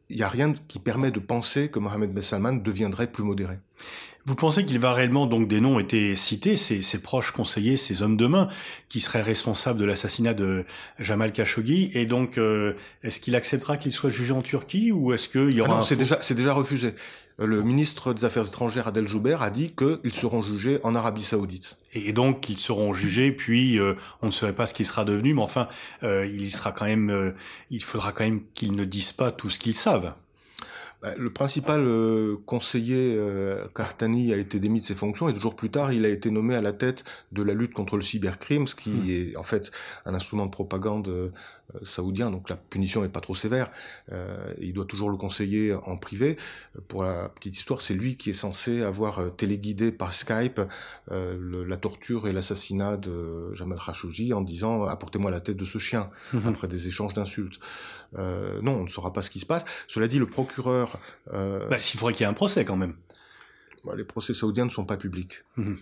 il 0.09 0.17
n'y 0.17 0.23
a 0.23 0.27
rien 0.27 0.53
qui 0.67 0.79
permet 0.79 1.11
de 1.11 1.19
penser 1.19 1.69
que 1.69 1.79
Mohamed 1.79 2.13
Ben 2.13 2.21
Salman 2.21 2.53
deviendrait 2.53 3.11
plus 3.11 3.23
modéré. 3.23 3.59
Vous 4.25 4.35
pensez 4.35 4.65
qu'il 4.65 4.79
va 4.79 4.93
réellement, 4.93 5.25
donc 5.25 5.47
des 5.47 5.61
noms 5.61 5.79
été 5.79 6.15
cités, 6.15 6.57
ses, 6.57 6.81
ses, 6.81 6.99
proches 6.99 7.31
conseillers, 7.31 7.77
ses 7.77 8.03
hommes 8.03 8.17
de 8.17 8.27
main, 8.27 8.47
qui 8.87 9.01
seraient 9.01 9.21
responsables 9.21 9.79
de 9.79 9.85
l'assassinat 9.85 10.33
de 10.33 10.65
Jamal 10.99 11.31
Khashoggi, 11.31 11.91
et 11.93 12.05
donc 12.05 12.37
euh, 12.37 12.75
est-ce 13.03 13.19
qu'il 13.19 13.35
acceptera 13.35 13.77
qu'il 13.77 13.91
soit 13.91 14.09
jugé 14.09 14.33
en 14.33 14.41
Turquie 14.41 14.91
ou 14.91 15.13
est-ce 15.13 15.27
qu'il 15.27 15.51
y 15.51 15.61
aura 15.61 15.73
ah 15.73 15.77
non, 15.77 15.83
c'est 15.83 15.95
déjà 15.95 16.19
c'est 16.21 16.35
déjà 16.35 16.53
refusé. 16.53 16.93
Le 17.43 17.63
ministre 17.63 18.13
des 18.13 18.23
Affaires 18.23 18.45
étrangères 18.45 18.87
Adel 18.87 19.07
Jouber 19.07 19.37
a 19.41 19.49
dit 19.49 19.73
qu'ils 19.73 20.13
seront 20.13 20.43
jugés 20.43 20.79
en 20.83 20.93
Arabie 20.93 21.23
Saoudite. 21.23 21.77
Et 21.93 22.13
donc 22.13 22.49
ils 22.49 22.57
seront 22.57 22.93
jugés, 22.93 23.31
puis 23.31 23.79
euh, 23.79 23.95
on 24.21 24.27
ne 24.27 24.31
saurait 24.31 24.53
pas 24.53 24.67
ce 24.67 24.75
qu'il 24.75 24.85
sera 24.85 25.05
devenu, 25.05 25.33
mais 25.33 25.41
enfin 25.41 25.67
euh, 26.03 26.27
il 26.27 26.51
sera 26.51 26.71
quand 26.71 26.85
même, 26.85 27.09
euh, 27.09 27.31
il 27.71 27.81
faudra 27.83 28.11
quand 28.11 28.23
même 28.23 28.41
qu'ils 28.53 28.75
ne 28.75 28.85
disent 28.85 29.13
pas 29.13 29.31
tout 29.31 29.49
ce 29.49 29.57
qu'ils 29.57 29.73
savent. 29.73 30.13
Bah, 31.01 31.15
le 31.17 31.33
principal 31.33 31.81
euh, 31.81 32.37
conseiller 32.45 33.15
euh, 33.17 33.65
Kartani 33.73 34.33
a 34.33 34.37
été 34.37 34.59
démis 34.59 34.81
de 34.81 34.85
ses 34.85 34.93
fonctions 34.93 35.29
et 35.29 35.33
deux 35.33 35.39
jours 35.39 35.55
plus 35.55 35.71
tard, 35.71 35.91
il 35.91 36.05
a 36.05 36.09
été 36.09 36.29
nommé 36.29 36.55
à 36.55 36.61
la 36.61 36.73
tête 36.73 37.03
de 37.31 37.41
la 37.41 37.55
lutte 37.55 37.73
contre 37.73 37.95
le 37.95 38.03
cybercrime, 38.03 38.67
ce 38.67 38.75
qui 38.75 38.91
hmm. 38.91 39.09
est 39.09 39.35
en 39.35 39.41
fait 39.41 39.71
un 40.05 40.13
instrument 40.13 40.45
de 40.45 40.51
propagande 40.51 41.09
euh, 41.09 41.31
saoudien, 41.81 42.29
donc 42.29 42.49
la 42.49 42.55
punition 42.55 43.01
n'est 43.01 43.09
pas 43.09 43.21
trop 43.21 43.33
sévère. 43.33 43.71
il 44.59 44.73
doit 44.73 44.83
toujours 44.83 45.09
le 45.09 45.15
conseiller 45.15 45.73
en 45.73 45.95
privé. 45.95 46.35
Pour 46.89 47.03
la 47.03 47.29
petite 47.29 47.55
histoire, 47.55 47.79
c'est 47.79 47.93
lui 47.93 48.17
qui 48.17 48.31
est 48.31 48.33
censé 48.33 48.83
avoir 48.83 49.33
téléguidé 49.37 49.93
par 49.93 50.11
Skype 50.11 50.59
la 51.09 51.77
torture 51.77 52.27
et 52.27 52.33
l'assassinat 52.33 52.97
de 52.97 53.53
Jamal 53.53 53.79
Khashoggi 53.79 54.33
en 54.33 54.41
disant 54.41 54.83
apportez-moi 54.83 55.31
la 55.31 55.39
tête 55.39 55.55
de 55.55 55.63
ce 55.63 55.77
chien 55.77 56.09
hmm. 56.33 56.45
après 56.45 56.67
des 56.67 56.89
échanges 56.89 57.13
d'insultes. 57.13 57.61
non, 58.17 58.73
on 58.73 58.83
ne 58.83 58.89
saura 58.89 59.13
pas 59.13 59.21
ce 59.21 59.29
qui 59.29 59.39
se 59.39 59.45
passe. 59.45 59.63
Cela 59.87 60.09
dit, 60.09 60.19
le 60.19 60.27
procureur 60.27 60.90
euh, 61.33 61.67
bah, 61.67 61.77
s'il 61.77 61.99
faudrait 61.99 62.13
qu'il 62.13 62.23
y 62.23 62.27
ait 62.27 62.31
un 62.31 62.33
procès 62.33 62.65
quand 62.65 62.77
même. 62.77 62.95
Bah, 63.83 63.93
les 63.95 64.03
procès 64.03 64.33
saoudiens 64.33 64.65
ne 64.65 64.69
sont 64.69 64.85
pas 64.85 64.97
publics. 64.97 65.43
Mhm. 65.57 65.77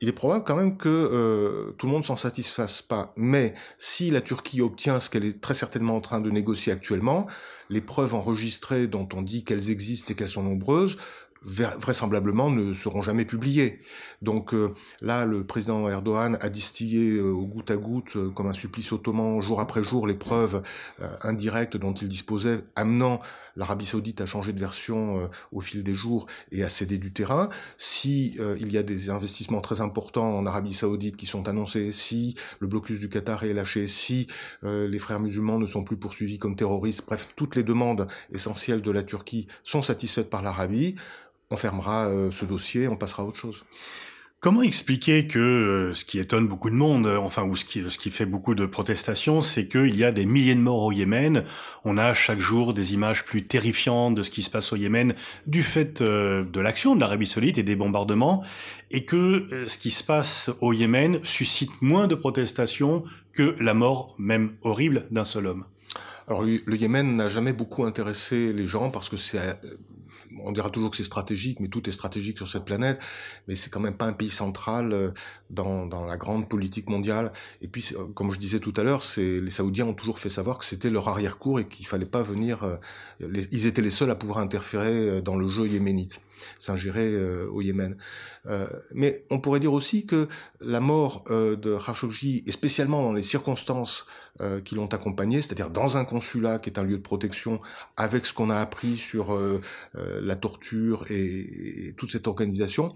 Il 0.00 0.08
est 0.08 0.12
probable 0.12 0.44
quand 0.44 0.54
même 0.54 0.76
que 0.76 0.88
euh, 0.88 1.72
tout 1.72 1.86
le 1.86 1.92
monde 1.92 2.04
s'en 2.04 2.16
satisfasse 2.16 2.82
pas. 2.82 3.12
Mais 3.16 3.54
si 3.78 4.12
la 4.12 4.20
Turquie 4.20 4.60
obtient 4.60 5.00
ce 5.00 5.10
qu'elle 5.10 5.24
est 5.24 5.40
très 5.40 5.54
certainement 5.54 5.96
en 5.96 6.00
train 6.00 6.20
de 6.20 6.30
négocier 6.30 6.72
actuellement, 6.72 7.26
les 7.68 7.80
preuves 7.80 8.14
enregistrées 8.14 8.86
dont 8.86 9.08
on 9.12 9.22
dit 9.22 9.42
qu'elles 9.42 9.70
existent 9.70 10.12
et 10.12 10.14
qu'elles 10.14 10.28
sont 10.28 10.44
nombreuses 10.44 10.98
vraisemblablement 11.42 12.50
ne 12.50 12.72
seront 12.72 13.02
jamais 13.02 13.24
publiés. 13.24 13.80
Donc 14.22 14.54
euh, 14.54 14.72
là, 15.00 15.24
le 15.24 15.44
président 15.44 15.88
Erdogan 15.88 16.36
a 16.40 16.48
distillé 16.48 17.12
euh, 17.12 17.30
au 17.30 17.46
goutte 17.46 17.70
à 17.70 17.76
goutte, 17.76 18.16
euh, 18.16 18.30
comme 18.30 18.48
un 18.48 18.52
supplice 18.52 18.92
ottoman, 18.92 19.40
jour 19.40 19.60
après 19.60 19.82
jour, 19.82 20.06
les 20.06 20.14
preuves 20.14 20.62
indirectes 21.22 21.76
dont 21.76 21.92
il 21.92 22.08
disposait, 22.08 22.64
amenant 22.74 23.20
l'Arabie 23.56 23.86
saoudite 23.86 24.20
à 24.20 24.26
changer 24.26 24.52
de 24.52 24.60
version 24.60 25.28
au 25.52 25.60
fil 25.60 25.82
des 25.82 25.94
jours 25.94 26.26
et 26.52 26.62
à 26.62 26.68
céder 26.68 26.98
du 26.98 27.12
terrain. 27.12 27.48
Si 27.76 28.36
il 28.58 28.72
y 28.72 28.78
a 28.78 28.82
des 28.82 29.10
investissements 29.10 29.60
très 29.60 29.80
importants 29.80 30.36
en 30.36 30.46
Arabie 30.46 30.74
saoudite 30.74 31.16
qui 31.16 31.26
sont 31.26 31.48
annoncés, 31.48 31.92
si 31.92 32.34
le 32.60 32.66
blocus 32.66 32.98
du 33.00 33.08
Qatar 33.08 33.44
est 33.44 33.52
lâché, 33.52 33.86
si 33.86 34.26
les 34.62 34.98
frères 34.98 35.20
musulmans 35.20 35.58
ne 35.58 35.66
sont 35.66 35.84
plus 35.84 35.96
poursuivis 35.96 36.38
comme 36.38 36.56
terroristes, 36.56 37.04
bref, 37.06 37.28
toutes 37.36 37.56
les 37.56 37.62
demandes 37.62 38.06
essentielles 38.32 38.82
de 38.82 38.90
la 38.90 39.02
Turquie 39.02 39.46
sont 39.64 39.82
satisfaites 39.82 40.30
par 40.30 40.42
l'Arabie, 40.42 40.96
on 41.50 41.56
fermera 41.56 42.08
euh, 42.08 42.30
ce 42.30 42.44
dossier, 42.44 42.88
on 42.88 42.96
passera 42.96 43.22
à 43.22 43.26
autre 43.26 43.38
chose. 43.38 43.64
Comment 44.40 44.62
expliquer 44.62 45.26
que 45.26 45.38
euh, 45.40 45.94
ce 45.94 46.04
qui 46.04 46.20
étonne 46.20 46.46
beaucoup 46.46 46.70
de 46.70 46.74
monde, 46.76 47.08
euh, 47.08 47.16
enfin 47.16 47.42
ou 47.42 47.56
ce 47.56 47.64
qui, 47.64 47.82
ce 47.90 47.98
qui 47.98 48.12
fait 48.12 48.26
beaucoup 48.26 48.54
de 48.54 48.66
protestations, 48.66 49.42
c'est 49.42 49.66
qu'il 49.66 49.96
y 49.96 50.04
a 50.04 50.12
des 50.12 50.26
milliers 50.26 50.54
de 50.54 50.60
morts 50.60 50.84
au 50.84 50.92
Yémen. 50.92 51.44
On 51.84 51.98
a 51.98 52.14
chaque 52.14 52.38
jour 52.38 52.72
des 52.72 52.94
images 52.94 53.24
plus 53.24 53.44
terrifiantes 53.44 54.14
de 54.14 54.22
ce 54.22 54.30
qui 54.30 54.42
se 54.42 54.50
passe 54.50 54.72
au 54.72 54.76
Yémen 54.76 55.14
du 55.48 55.64
fait 55.64 56.02
de 56.02 56.60
l'action 56.60 56.94
de 56.94 57.00
l'Arabie 57.00 57.26
Saoudite 57.26 57.58
et 57.58 57.64
des 57.64 57.74
bombardements, 57.74 58.44
et 58.92 59.04
que 59.04 59.64
ce 59.66 59.76
qui 59.76 59.90
se 59.90 60.04
passe 60.04 60.50
au 60.60 60.72
Yémen 60.72 61.18
suscite 61.24 61.82
moins 61.82 62.06
de 62.06 62.14
protestations 62.14 63.02
que 63.32 63.56
la 63.58 63.74
mort 63.74 64.14
même 64.18 64.52
horrible 64.62 65.08
d'un 65.10 65.24
seul 65.24 65.48
homme. 65.48 65.64
Alors 66.28 66.42
le 66.42 66.76
Yémen 66.76 67.16
n'a 67.16 67.28
jamais 67.28 67.52
beaucoup 67.52 67.84
intéressé 67.84 68.52
les 68.52 68.66
gens 68.66 68.90
parce 68.90 69.08
que 69.08 69.16
c'est 69.16 69.40
on 70.44 70.52
dira 70.52 70.70
toujours 70.70 70.90
que 70.90 70.96
c'est 70.96 71.04
stratégique, 71.04 71.60
mais 71.60 71.68
tout 71.68 71.88
est 71.88 71.92
stratégique 71.92 72.36
sur 72.36 72.48
cette 72.48 72.64
planète, 72.64 73.00
mais 73.46 73.54
c'est 73.54 73.70
quand 73.70 73.80
même 73.80 73.96
pas 73.96 74.06
un 74.06 74.12
pays 74.12 74.30
central 74.30 74.92
euh, 74.92 75.10
dans, 75.50 75.86
dans 75.86 76.06
la 76.06 76.16
grande 76.16 76.48
politique 76.48 76.88
mondiale. 76.88 77.32
Et 77.62 77.68
puis, 77.68 77.84
euh, 77.92 78.04
comme 78.14 78.32
je 78.32 78.38
disais 78.38 78.60
tout 78.60 78.74
à 78.76 78.82
l'heure, 78.82 79.02
les 79.16 79.50
Saoudiens 79.50 79.86
ont 79.86 79.94
toujours 79.94 80.18
fait 80.18 80.28
savoir 80.28 80.58
que 80.58 80.64
c'était 80.64 80.90
leur 80.90 81.08
arrière-cour 81.08 81.60
et 81.60 81.66
qu'il 81.66 81.86
fallait 81.86 82.06
pas 82.06 82.22
venir. 82.22 82.64
Euh, 82.64 82.76
ils 83.52 83.66
étaient 83.66 83.82
les 83.82 83.90
seuls 83.90 84.10
à 84.10 84.14
pouvoir 84.14 84.38
interférer 84.38 85.22
dans 85.22 85.36
le 85.36 85.48
jeu 85.48 85.66
yéménite 85.66 86.20
s'ingérer 86.58 87.12
euh, 87.12 87.48
au 87.50 87.60
Yémen. 87.60 87.96
Euh, 88.46 88.66
mais 88.92 89.24
on 89.30 89.40
pourrait 89.40 89.60
dire 89.60 89.72
aussi 89.72 90.06
que 90.06 90.28
la 90.60 90.80
mort 90.80 91.24
euh, 91.30 91.56
de 91.56 91.76
Khashoggi, 91.76 92.44
et 92.46 92.52
spécialement 92.52 93.02
dans 93.02 93.12
les 93.12 93.22
circonstances 93.22 94.06
qui 94.64 94.76
l'ont 94.76 94.86
accompagné, 94.86 95.42
c'est-à-dire 95.42 95.68
dans 95.68 95.96
un 95.96 96.04
consulat 96.04 96.60
qui 96.60 96.70
est 96.70 96.78
un 96.78 96.84
lieu 96.84 96.96
de 96.96 97.02
protection, 97.02 97.60
avec 97.96 98.24
ce 98.24 98.32
qu'on 98.32 98.50
a 98.50 98.60
appris 98.60 98.96
sur 98.96 99.36
la 99.94 100.36
torture 100.36 101.06
et, 101.10 101.88
et, 101.88 101.94
toute 101.96 102.12
cette 102.12 102.28
organisation, 102.28 102.94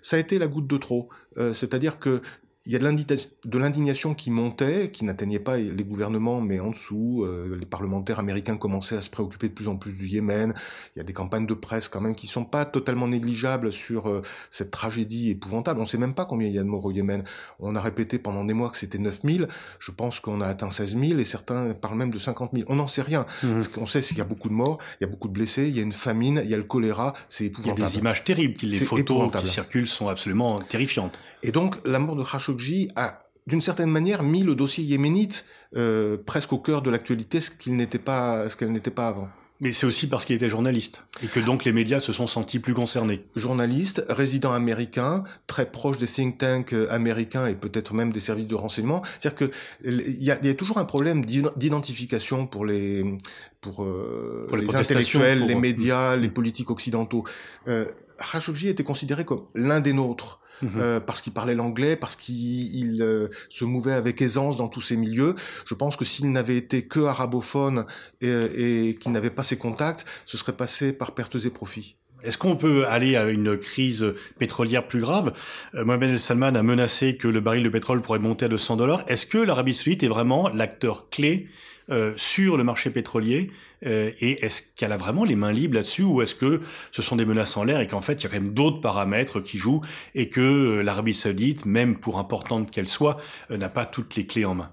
ça 0.00 0.14
a 0.14 0.20
été 0.20 0.38
la 0.38 0.46
goutte 0.46 0.68
de 0.68 0.76
trop. 0.76 1.08
c'est-à-dire 1.52 1.98
que 1.98 2.22
il 2.66 2.72
y 2.72 2.76
a 2.76 2.78
de 2.78 3.58
l'indignation 3.58 4.14
qui 4.14 4.30
montait, 4.30 4.90
qui 4.90 5.04
n'atteignait 5.04 5.38
pas 5.38 5.58
les 5.58 5.84
gouvernements, 5.84 6.40
mais 6.40 6.60
en 6.60 6.70
dessous, 6.70 7.22
euh, 7.22 7.58
les 7.60 7.66
parlementaires 7.66 8.18
américains 8.18 8.56
commençaient 8.56 8.96
à 8.96 9.02
se 9.02 9.10
préoccuper 9.10 9.50
de 9.50 9.52
plus 9.52 9.68
en 9.68 9.76
plus 9.76 9.98
du 9.98 10.08
Yémen. 10.08 10.54
Il 10.96 10.98
y 10.98 11.02
a 11.02 11.04
des 11.04 11.12
campagnes 11.12 11.44
de 11.44 11.52
presse 11.52 11.88
quand 11.88 12.00
même 12.00 12.14
qui 12.14 12.26
sont 12.26 12.46
pas 12.46 12.64
totalement 12.64 13.06
négligeables 13.06 13.70
sur 13.70 14.08
euh, 14.08 14.22
cette 14.48 14.70
tragédie 14.70 15.28
épouvantable. 15.28 15.78
On 15.78 15.84
sait 15.84 15.98
même 15.98 16.14
pas 16.14 16.24
combien 16.24 16.48
il 16.48 16.54
y 16.54 16.58
a 16.58 16.62
de 16.62 16.68
morts 16.68 16.86
au 16.86 16.90
Yémen. 16.90 17.22
On 17.60 17.76
a 17.76 17.82
répété 17.82 18.18
pendant 18.18 18.46
des 18.46 18.54
mois 18.54 18.70
que 18.70 18.78
c'était 18.78 18.96
9000. 18.96 19.46
Je 19.78 19.90
pense 19.90 20.20
qu'on 20.20 20.40
a 20.40 20.46
atteint 20.46 20.70
16 20.70 20.96
000 20.98 21.20
et 21.20 21.24
certains 21.26 21.74
parlent 21.74 21.98
même 21.98 22.10
de 22.10 22.18
50 22.18 22.52
000. 22.54 22.64
On 22.68 22.76
n'en 22.76 22.88
sait 22.88 23.02
rien. 23.02 23.26
Mmh. 23.42 23.60
Ce 23.60 23.68
qu'on 23.68 23.84
sait, 23.84 24.00
c'est 24.00 24.14
qu'il 24.14 24.18
y 24.18 24.22
a 24.22 24.24
beaucoup 24.24 24.48
de 24.48 24.54
morts, 24.54 24.78
il 25.00 25.04
y 25.04 25.06
a 25.06 25.10
beaucoup 25.10 25.28
de 25.28 25.34
blessés, 25.34 25.68
il 25.68 25.76
y 25.76 25.80
a 25.80 25.82
une 25.82 25.92
famine, 25.92 26.40
il 26.42 26.48
y 26.48 26.54
a 26.54 26.56
le 26.56 26.64
choléra. 26.64 27.12
C'est 27.28 27.44
épouvantable. 27.44 27.80
Il 27.80 27.82
y 27.82 27.84
a 27.84 27.88
des 27.90 27.98
images 27.98 28.24
terribles. 28.24 28.56
Les 28.62 28.78
photos 28.78 29.30
qui 29.38 29.46
circulent 29.46 29.86
sont 29.86 30.08
absolument 30.08 30.60
terrifiantes. 30.60 31.20
Et 31.42 31.52
donc, 31.52 31.76
la 31.84 31.98
mort 31.98 32.16
de 32.16 32.24
Khashoggi 32.24 32.53
a 32.96 33.18
d'une 33.46 33.60
certaine 33.60 33.90
manière 33.90 34.22
mis 34.22 34.42
le 34.42 34.54
dossier 34.54 34.84
yéménite 34.84 35.44
euh, 35.76 36.16
presque 36.16 36.52
au 36.52 36.58
cœur 36.58 36.82
de 36.82 36.90
l'actualité, 36.90 37.40
ce 37.40 37.50
qu'il 37.50 37.76
n'était 37.76 37.98
pas, 37.98 38.48
ce 38.48 38.56
qu'elle 38.56 38.72
n'était 38.72 38.90
pas 38.90 39.08
avant. 39.08 39.28
Mais 39.60 39.70
c'est 39.70 39.86
aussi 39.86 40.08
parce 40.08 40.24
qu'il 40.24 40.34
était 40.34 40.50
journaliste 40.50 41.04
et 41.22 41.28
que 41.28 41.38
donc 41.38 41.64
les 41.64 41.72
médias 41.72 42.00
se 42.00 42.12
sont 42.12 42.26
sentis 42.26 42.58
plus 42.58 42.74
concernés. 42.74 43.24
Journaliste, 43.36 44.04
résident 44.08 44.52
américain, 44.52 45.22
très 45.46 45.70
proche 45.70 45.96
des 45.96 46.08
think 46.08 46.38
tanks 46.38 46.72
euh, 46.72 46.88
américains 46.90 47.46
et 47.46 47.54
peut-être 47.54 47.94
même 47.94 48.12
des 48.12 48.20
services 48.20 48.48
de 48.48 48.56
renseignement. 48.56 49.02
C'est-à-dire 49.04 49.48
que 49.48 49.50
il 49.84 50.20
y, 50.20 50.26
y 50.26 50.30
a, 50.30 50.54
toujours 50.54 50.78
un 50.78 50.84
problème 50.84 51.24
d'identification 51.24 52.48
pour 52.48 52.66
les 52.66 53.16
pour, 53.60 53.84
euh, 53.84 54.44
pour 54.48 54.56
les, 54.56 54.74
intellectuels, 54.74 55.46
les 55.46 55.54
médias, 55.54 56.16
les 56.16 56.28
politiques 56.28 56.70
occidentaux. 56.70 57.24
Euh, 57.68 57.86
Khashoggi 58.18 58.68
était 58.68 58.84
considéré 58.84 59.24
comme 59.24 59.44
l'un 59.54 59.80
des 59.80 59.92
nôtres. 59.92 60.40
Mhm. 60.62 60.70
Euh, 60.76 61.00
parce 61.00 61.20
qu'il 61.20 61.32
parlait 61.32 61.56
l'anglais, 61.56 61.96
parce 61.96 62.14
qu'il 62.14 63.02
euh, 63.02 63.28
se 63.50 63.64
mouvait 63.64 63.92
avec 63.92 64.22
aisance 64.22 64.56
dans 64.56 64.68
tous 64.68 64.80
ces 64.80 64.96
milieux. 64.96 65.34
Je 65.66 65.74
pense 65.74 65.96
que 65.96 66.04
s'il 66.04 66.30
n'avait 66.30 66.56
été 66.56 66.86
que 66.86 67.00
arabophone 67.00 67.86
et, 68.20 68.88
et 68.88 68.94
qu'il 68.94 69.10
n'avait 69.10 69.30
pas 69.30 69.42
ces 69.42 69.58
contacts, 69.58 70.06
ce 70.26 70.36
serait 70.36 70.56
passé 70.56 70.92
par 70.92 71.10
pertes 71.12 71.44
et 71.44 71.50
profits. 71.50 71.96
Est-ce 72.24 72.38
qu'on 72.38 72.56
peut 72.56 72.86
aller 72.86 73.16
à 73.16 73.28
une 73.28 73.58
crise 73.58 74.14
pétrolière 74.38 74.88
plus 74.88 75.00
grave? 75.00 75.34
Euh, 75.74 75.84
Mohamed 75.84 76.10
El 76.10 76.20
Salman 76.20 76.54
a 76.54 76.62
menacé 76.62 77.16
que 77.16 77.28
le 77.28 77.40
baril 77.40 77.62
de 77.62 77.68
pétrole 77.68 78.00
pourrait 78.00 78.18
monter 78.18 78.46
à 78.46 78.48
200 78.48 78.76
dollars. 78.76 79.04
Est-ce 79.08 79.26
que 79.26 79.38
l'Arabie 79.38 79.74
Saoudite 79.74 80.02
est 80.02 80.08
vraiment 80.08 80.48
l'acteur 80.48 81.10
clé 81.10 81.48
euh, 81.90 82.14
sur 82.16 82.56
le 82.56 82.64
marché 82.64 82.90
pétrolier? 82.90 83.50
Et 83.84 84.44
est-ce 84.44 84.62
qu'elle 84.76 84.92
a 84.92 84.96
vraiment 84.96 85.24
les 85.24 85.36
mains 85.36 85.52
libres 85.52 85.74
là-dessus 85.74 86.02
ou 86.02 86.22
est-ce 86.22 86.34
que 86.34 86.60
ce 86.92 87.02
sont 87.02 87.16
des 87.16 87.24
menaces 87.24 87.56
en 87.56 87.64
l'air 87.64 87.80
et 87.80 87.86
qu'en 87.86 88.00
fait 88.00 88.14
il 88.14 88.24
y 88.24 88.26
a 88.26 88.30
quand 88.30 88.40
même 88.40 88.54
d'autres 88.54 88.80
paramètres 88.80 89.40
qui 89.40 89.58
jouent 89.58 89.82
et 90.14 90.30
que 90.30 90.80
l'Arabie 90.80 91.14
Saoudite, 91.14 91.66
même 91.66 91.98
pour 91.98 92.18
importante 92.18 92.70
qu'elle 92.70 92.88
soit, 92.88 93.18
n'a 93.50 93.68
pas 93.68 93.86
toutes 93.86 94.16
les 94.16 94.26
clés 94.26 94.44
en 94.44 94.54
main? 94.54 94.70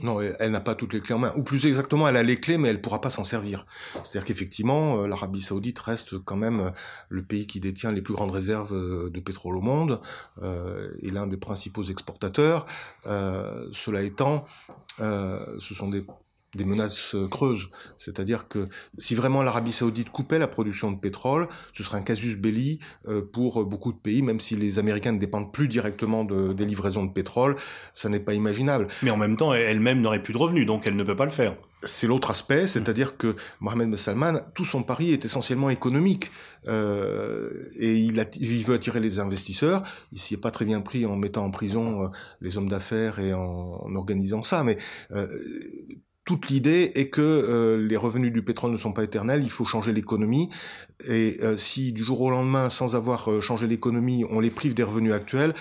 Non, 0.00 0.20
elle 0.20 0.50
n'a 0.50 0.60
pas 0.60 0.74
toutes 0.74 0.92
les 0.92 1.00
clés 1.00 1.14
en 1.14 1.18
main. 1.18 1.32
Ou 1.36 1.42
plus 1.42 1.66
exactement, 1.66 2.06
elle 2.06 2.16
a 2.16 2.22
les 2.22 2.38
clés, 2.38 2.58
mais 2.58 2.68
elle 2.68 2.82
pourra 2.82 3.00
pas 3.00 3.10
s'en 3.10 3.24
servir. 3.24 3.66
C'est-à-dire 4.02 4.24
qu'effectivement, 4.24 5.02
euh, 5.02 5.06
l'Arabie 5.06 5.40
Saoudite 5.40 5.78
reste 5.78 6.18
quand 6.18 6.36
même 6.36 6.60
euh, 6.60 6.70
le 7.08 7.24
pays 7.24 7.46
qui 7.46 7.60
détient 7.60 7.92
les 7.92 8.02
plus 8.02 8.14
grandes 8.14 8.30
réserves 8.30 8.74
euh, 8.74 9.10
de 9.10 9.20
pétrole 9.20 9.56
au 9.56 9.62
monde 9.62 10.00
euh, 10.42 10.90
et 11.00 11.10
l'un 11.10 11.26
des 11.26 11.38
principaux 11.38 11.84
exportateurs. 11.84 12.66
Euh, 13.06 13.68
cela 13.72 14.02
étant, 14.02 14.44
euh, 15.00 15.56
ce 15.58 15.74
sont 15.74 15.88
des 15.88 16.04
des 16.56 16.64
menaces 16.64 17.14
creuses. 17.30 17.68
C'est-à-dire 17.96 18.48
que 18.48 18.68
si 18.98 19.14
vraiment 19.14 19.42
l'Arabie 19.42 19.72
saoudite 19.72 20.10
coupait 20.10 20.38
la 20.38 20.48
production 20.48 20.90
de 20.90 20.98
pétrole, 20.98 21.48
ce 21.72 21.82
serait 21.82 21.98
un 21.98 22.02
casus 22.02 22.36
belli 22.36 22.80
pour 23.32 23.64
beaucoup 23.64 23.92
de 23.92 23.98
pays, 23.98 24.22
même 24.22 24.40
si 24.40 24.56
les 24.56 24.78
Américains 24.78 25.12
ne 25.12 25.18
dépendent 25.18 25.52
plus 25.52 25.68
directement 25.68 26.24
de, 26.24 26.52
des 26.52 26.64
livraisons 26.64 27.04
de 27.04 27.12
pétrole, 27.12 27.56
ça 27.92 28.08
n'est 28.08 28.20
pas 28.20 28.34
imaginable. 28.34 28.86
Mais 29.02 29.10
en 29.10 29.16
même 29.16 29.36
temps, 29.36 29.54
elle-même 29.54 30.00
n'aurait 30.00 30.22
plus 30.22 30.32
de 30.32 30.38
revenus, 30.38 30.66
donc 30.66 30.86
elle 30.86 30.96
ne 30.96 31.04
peut 31.04 31.16
pas 31.16 31.24
le 31.24 31.30
faire. 31.30 31.56
C'est 31.82 32.06
l'autre 32.06 32.30
aspect, 32.30 32.66
c'est-à-dire 32.66 33.16
que 33.16 33.36
Mohamed 33.60 33.90
Ben 33.90 33.96
Salman, 33.96 34.40
tout 34.54 34.64
son 34.64 34.82
pari 34.82 35.12
est 35.12 35.24
essentiellement 35.24 35.68
économique 35.70 36.32
euh, 36.66 37.70
et 37.76 37.96
il, 37.96 38.26
il, 38.40 38.64
veut 38.64 38.74
attirer 38.74 38.98
les 38.98 39.18
investisseurs. 39.18 39.82
Il 40.10 40.18
s'y 40.18 40.34
est 40.34 40.38
pas 40.38 40.50
très 40.50 40.64
bien 40.64 40.80
pris 40.80 41.04
en 41.04 41.16
mettant 41.16 41.44
en 41.44 41.50
prison 41.50 42.04
euh, 42.04 42.08
les 42.40 42.56
hommes 42.56 42.68
d'affaires 42.68 43.18
et 43.18 43.34
en, 43.34 43.40
en, 43.40 43.94
organisant 43.94 44.42
ça, 44.42 44.64
mais 44.64 44.78
euh, 45.12 45.28
toute 46.26 46.48
l'idée 46.48 46.90
est 46.96 47.08
que 47.08 47.22
euh, 47.22 47.76
les 47.76 47.96
revenus 47.96 48.32
du 48.32 48.42
pétrole 48.42 48.72
ne 48.72 48.76
sont 48.76 48.92
pas 48.92 49.04
éternels, 49.04 49.42
il 49.44 49.50
faut 49.50 49.64
changer 49.64 49.92
l'économie. 49.92 50.50
Et 51.06 51.38
euh, 51.42 51.56
si 51.56 51.92
du 51.92 52.02
jour 52.02 52.20
au 52.20 52.30
lendemain, 52.30 52.68
sans 52.68 52.96
avoir 52.96 53.30
euh, 53.30 53.40
changé 53.40 53.68
l'économie, 53.68 54.26
on 54.28 54.40
les 54.40 54.50
prive 54.50 54.74
des 54.74 54.82
revenus 54.82 55.12
actuels, 55.12 55.54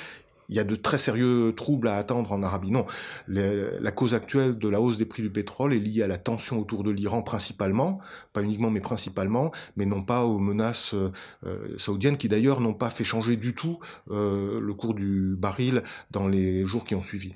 il 0.50 0.55
y 0.55 0.60
a 0.60 0.63
de 0.63 0.75
très 0.75 0.98
sérieux 0.98 1.53
troubles 1.55 1.88
à 1.88 1.98
attendre 1.98 2.31
en 2.31 2.41
Arabie. 2.41 2.72
Non, 2.72 2.86
la 3.27 3.91
cause 3.91 4.13
actuelle 4.13 4.57
de 4.57 4.69
la 4.69 4.79
hausse 4.81 4.98
des 4.98 5.05
prix 5.05 5.24
du 5.24 5.31
pétrole 5.31 5.74
est 5.74 5.79
liée 5.79 6.03
à 6.03 6.07
la 6.07 6.19
tension 6.19 6.60
autour 6.60 6.84
de 6.84 6.91
l'Iran 6.91 7.24
principalement, 7.24 8.00
pas 8.31 8.43
uniquement 8.43 8.69
mais 8.69 8.79
principalement, 8.79 9.51
mais 9.75 9.88
non 9.88 10.03
pas 10.03 10.24
aux 10.24 10.38
menaces 10.38 10.93
saoudiennes 11.77 12.17
qui 12.17 12.29
d'ailleurs 12.29 12.62
n'ont 12.62 12.75
pas 12.75 12.91
fait 12.91 13.03
changer 13.03 13.38
du 13.38 13.55
tout 13.55 13.79
le 14.12 14.74
cours 14.74 14.93
du 14.93 15.36
baril 15.36 15.81
dans 16.12 16.27
les 16.27 16.63
jours 16.63 16.86
qui 16.86 16.93
ont 16.93 17.01
suivi. 17.01 17.34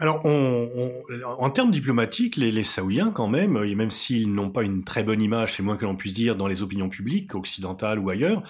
Alors, 0.00 0.20
on, 0.24 0.68
on, 0.74 1.22
en 1.38 1.50
termes 1.50 1.70
diplomatiques, 1.70 2.36
les, 2.36 2.50
les, 2.50 2.64
Saoudiens, 2.64 3.10
quand 3.10 3.28
même, 3.28 3.62
et 3.64 3.74
même 3.76 3.92
s'ils 3.92 4.32
n'ont 4.32 4.50
pas 4.50 4.64
une 4.64 4.82
très 4.82 5.04
bonne 5.04 5.22
image, 5.22 5.54
c'est 5.54 5.62
moins 5.62 5.76
que 5.76 5.84
l'on 5.84 5.94
puisse 5.94 6.14
dire, 6.14 6.34
dans 6.34 6.48
les 6.48 6.62
opinions 6.62 6.88
publiques, 6.88 7.34
occidentales 7.34 8.00
ou 8.00 8.10
ailleurs, 8.10 8.42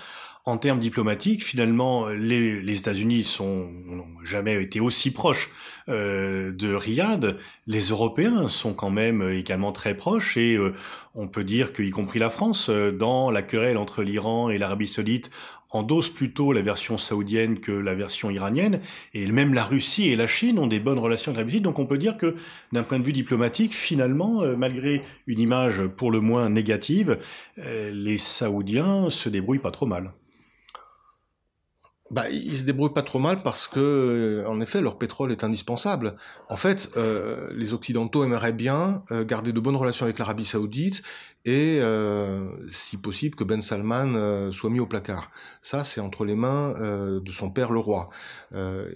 en 0.47 0.59
termes 0.59 0.81
diplomatiques, 0.81 1.43
finalement, 1.43 2.09
les, 2.09 2.61
les 2.61 2.79
États-Unis 2.79 3.25
sont 3.25 3.71
n'ont 3.87 4.07
jamais 4.23 4.63
été 4.63 4.79
aussi 4.79 5.11
proches 5.11 5.51
euh, 5.89 6.53
de 6.53 6.75
Riyad. 6.75 7.39
Les 7.67 7.89
Européens 7.89 8.49
sont 8.49 8.75
quand 8.75 8.91
même 8.91 9.23
également 9.33 9.73
très 9.73 9.95
proches 9.95 10.37
et 10.37 10.57
euh, 10.57 10.75
on 11.15 11.29
peut 11.29 11.45
dire 11.45 11.73
qu'y 11.73 11.91
compris 11.91 12.19
la 12.19 12.29
France, 12.29 12.69
euh, 12.69 12.93
dans 12.93 13.31
la 13.31 13.41
querelle 13.41 13.79
entre 13.79 14.03
l'Iran 14.03 14.51
et 14.51 14.59
l'Arabie 14.59 14.87
Saoudite, 14.87 15.31
endosse 15.77 16.11
plutôt 16.11 16.53
la 16.53 16.63
version 16.63 16.99
saoudienne 16.99 17.61
que 17.61 17.73
la 17.73 17.95
version 17.95 18.31
iranienne, 18.31 18.81
et 19.13 19.27
même 19.27 19.55
la 19.55 19.65
Russie 19.65 20.09
et 20.09 20.17
la 20.17 20.27
Chine 20.27 20.59
ont 20.59 20.67
des 20.67 20.81
bonnes 20.81 20.99
relations 20.99 21.33
avec 21.33 21.47
l'Arabie 21.47 21.61
donc 21.61 21.79
on 21.79 21.87
peut 21.87 21.99
dire 21.99 22.17
que 22.17 22.37
d'un 22.73 22.83
point 22.83 22.99
de 22.99 23.05
vue 23.05 23.13
diplomatique, 23.13 23.75
finalement, 23.75 24.43
malgré 24.57 25.03
une 25.27 25.41
image 25.41 25.87
pour 25.87 26.11
le 26.11 26.21
moins 26.21 26.49
négative, 26.49 27.19
les 27.57 28.19
Saoudiens 28.19 29.11
se 29.11 29.29
débrouillent 29.29 29.59
pas 29.59 29.71
trop 29.71 29.87
mal. 29.87 30.13
Bah, 32.11 32.29
ils 32.29 32.59
se 32.59 32.65
débrouillent 32.65 32.93
pas 32.93 33.03
trop 33.03 33.19
mal 33.19 33.43
parce 33.43 33.67
que, 33.67 33.81
euh, 33.81 34.49
en 34.49 34.61
effet, 34.61 34.81
leur 34.83 34.99
pétrole 34.99 35.33
est 35.33 35.43
indispensable. 35.43 36.17
En 36.51 36.57
fait, 36.57 36.91
euh, 36.97 37.49
les 37.55 37.73
Occidentaux 37.73 38.25
aimeraient 38.25 38.53
bien 38.53 39.03
euh, 39.11 39.25
garder 39.25 39.53
de 39.53 39.61
bonnes 39.61 39.77
relations 39.77 40.05
avec 40.05 40.19
l'Arabie 40.19 40.45
Saoudite 40.45 41.03
et, 41.47 41.79
euh, 41.81 42.49
si 42.71 42.97
possible, 42.97 43.35
que 43.35 43.45
Ben 43.45 43.61
Salman 43.61 44.15
euh, 44.15 44.51
soit 44.51 44.71
mis 44.71 44.81
au 44.81 44.87
placard. 44.87 45.31
Ça, 45.61 45.85
c'est 45.85 46.01
entre 46.01 46.25
les 46.25 46.37
mains 46.37 46.75
euh, 46.81 47.21
de 47.21 47.31
son 47.31 47.51
père, 47.51 47.71
le 47.71 47.81
roi. 47.81 48.09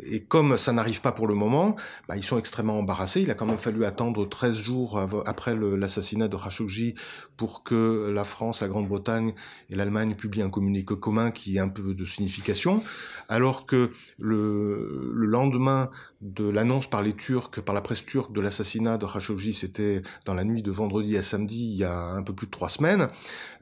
Et 0.06 0.22
comme 0.22 0.56
ça 0.56 0.72
n'arrive 0.72 1.00
pas 1.00 1.10
pour 1.10 1.26
le 1.26 1.34
moment, 1.34 1.74
bah, 2.08 2.16
ils 2.16 2.22
sont 2.22 2.38
extrêmement 2.38 2.78
embarrassés. 2.78 3.22
Il 3.22 3.30
a 3.32 3.34
quand 3.34 3.44
même 3.44 3.58
fallu 3.58 3.84
attendre 3.84 4.24
13 4.28 4.56
jours 4.56 5.00
après 5.26 5.56
l'assassinat 5.56 6.28
de 6.28 6.36
Khashoggi 6.36 6.94
pour 7.36 7.64
que 7.64 8.08
la 8.14 8.22
France, 8.22 8.60
la 8.62 8.68
Grande-Bretagne 8.68 9.34
et 9.68 9.74
l'Allemagne 9.74 10.14
publient 10.14 10.42
un 10.42 10.50
communiqué 10.50 10.94
commun 10.94 11.32
qui 11.32 11.56
ait 11.56 11.60
un 11.60 11.68
peu 11.68 11.92
de 11.92 12.04
signification, 12.04 12.84
alors 13.28 13.66
que 13.66 13.90
le, 14.18 15.12
le 15.14 15.26
lendemain 15.26 15.90
de 16.20 16.50
l'annonce 16.50 16.88
par 16.88 17.02
les 17.02 17.12
Turcs, 17.12 17.62
par 17.64 17.74
la 17.74 17.80
presse 17.80 18.04
turque 18.04 18.32
de 18.32 18.40
l'assassinat 18.40 18.98
de 18.98 19.06
Khashoggi, 19.06 19.52
c'était 19.52 20.02
dans 20.24 20.34
la 20.34 20.44
nuit 20.44 20.62
de 20.62 20.70
vendredi 20.70 21.16
à 21.16 21.22
samedi, 21.22 21.70
il 21.72 21.76
y 21.76 21.84
a 21.84 21.96
un 21.96 22.22
peu 22.22 22.32
plus 22.32 22.46
de 22.46 22.50
trois 22.50 22.68
semaines, 22.68 23.08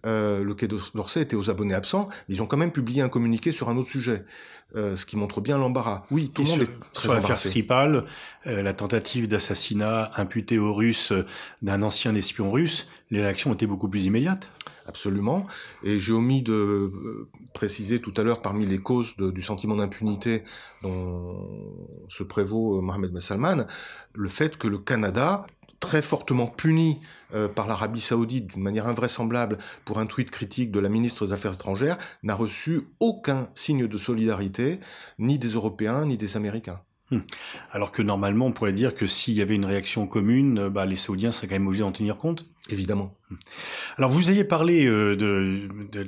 euh, 0.07 0.43
le 0.43 0.55
Quai 0.55 0.69
d'Orsay 0.69 1.21
était 1.21 1.37
aux 1.37 1.51
abonnés 1.51 1.75
absents, 1.75 2.09
mais 2.29 2.37
ils 2.37 2.43
ont 2.43 2.47
quand 2.47 2.57
même 2.57 2.73
publié 2.73 3.03
un 3.03 3.09
communiqué 3.09 3.53
sur 3.53 3.69
un 3.69 3.77
autre 3.77 3.91
sujet, 3.91 4.25
euh, 4.75 4.97
ce 4.97 5.05
qui 5.05 5.17
montre 5.17 5.41
bien 5.41 5.59
l'embarras. 5.59 6.05
Oui, 6.11 6.31
tout 6.31 6.43
le 6.43 6.49
monde 6.49 6.61
sur, 6.61 6.69
est 6.69 6.79
très 6.93 7.03
Sur 7.03 7.15
l'affaire 7.15 7.39
Skripal, 7.39 8.05
euh, 8.47 8.63
la 8.63 8.73
tentative 8.73 9.29
d'assassinat 9.29 10.11
imputée 10.17 10.59
aux 10.59 10.75
Russes 10.75 11.13
d'un 11.61 11.83
ancien 11.83 12.15
espion 12.15 12.51
russe, 12.51 12.87
les 13.11 13.21
réactions 13.21 13.53
étaient 13.53 13.67
beaucoup 13.67 13.89
plus 13.89 14.07
immédiates. 14.07 14.51
Absolument. 14.87 15.47
Et 15.83 15.99
j'ai 15.99 16.13
omis 16.13 16.43
de 16.43 16.53
euh, 16.53 17.29
préciser 17.55 18.01
tout 18.01 18.15
à 18.17 18.23
l'heure 18.23 18.41
parmi 18.41 18.67
les 18.67 18.79
causes 18.79 19.17
du 19.17 19.43
sentiment 19.43 19.77
d'impunité 19.77 20.43
dont 20.83 21.49
se 22.09 22.23
prévaut 22.23 22.79
euh, 22.79 22.81
Mohamed 22.81 23.11
Ben 23.13 23.67
le 24.15 24.29
fait 24.29 24.57
que 24.57 24.69
le 24.69 24.79
Canada, 24.79 25.47
très 25.81 26.03
fortement 26.03 26.47
puni 26.47 27.01
euh, 27.35 27.49
par 27.49 27.67
l'Arabie 27.69 28.01
saoudite 28.01 28.47
d'une 28.47 28.63
manière 28.63 28.87
invraisemblable 28.87 29.59
pour 29.85 29.99
un 29.99 30.07
tweet 30.07 30.31
critique 30.31 30.71
de 30.71 30.81
la 30.81 30.89
ministre 30.89 31.27
des 31.27 31.33
Affaires 31.33 31.55
étrangères, 31.55 31.99
n'a 32.23 32.35
reçu 32.35 32.89
aucun 33.01 33.49
signe 33.55 33.87
de 33.87 33.99
solidarité, 33.99 34.81
ni 35.19 35.39
des 35.39 35.49
Européens, 35.49 36.07
ni 36.07 36.17
des 36.17 36.37
Américains. 36.37 36.81
Hmm. 37.11 37.21
Alors 37.71 37.93
que 37.93 38.03
normalement, 38.03 38.47
on 38.47 38.53
pourrait 38.53 38.73
dire 38.73 38.95
que 38.95 39.07
s'il 39.07 39.35
y 39.35 39.43
avait 39.43 39.55
une 39.55 39.65
réaction 39.65 40.07
commune, 40.07 40.59
euh, 40.59 40.71
bah, 40.71 40.87
les 40.87 40.97
Saoudiens 40.97 41.31
seraient 41.31 41.47
quand 41.47 41.55
même 41.55 41.67
obligés 41.67 41.83
d'en 41.83 41.93
tenir 41.93 42.19
compte. 42.19 42.47
Évidemment. 42.69 43.15
Hmm. 43.31 43.37
Alors 43.97 44.11
vous 44.11 44.29
ayez 44.29 44.43
parlé 44.43 44.87
euh, 44.87 45.15
de, 45.15 45.69
de 45.93 46.05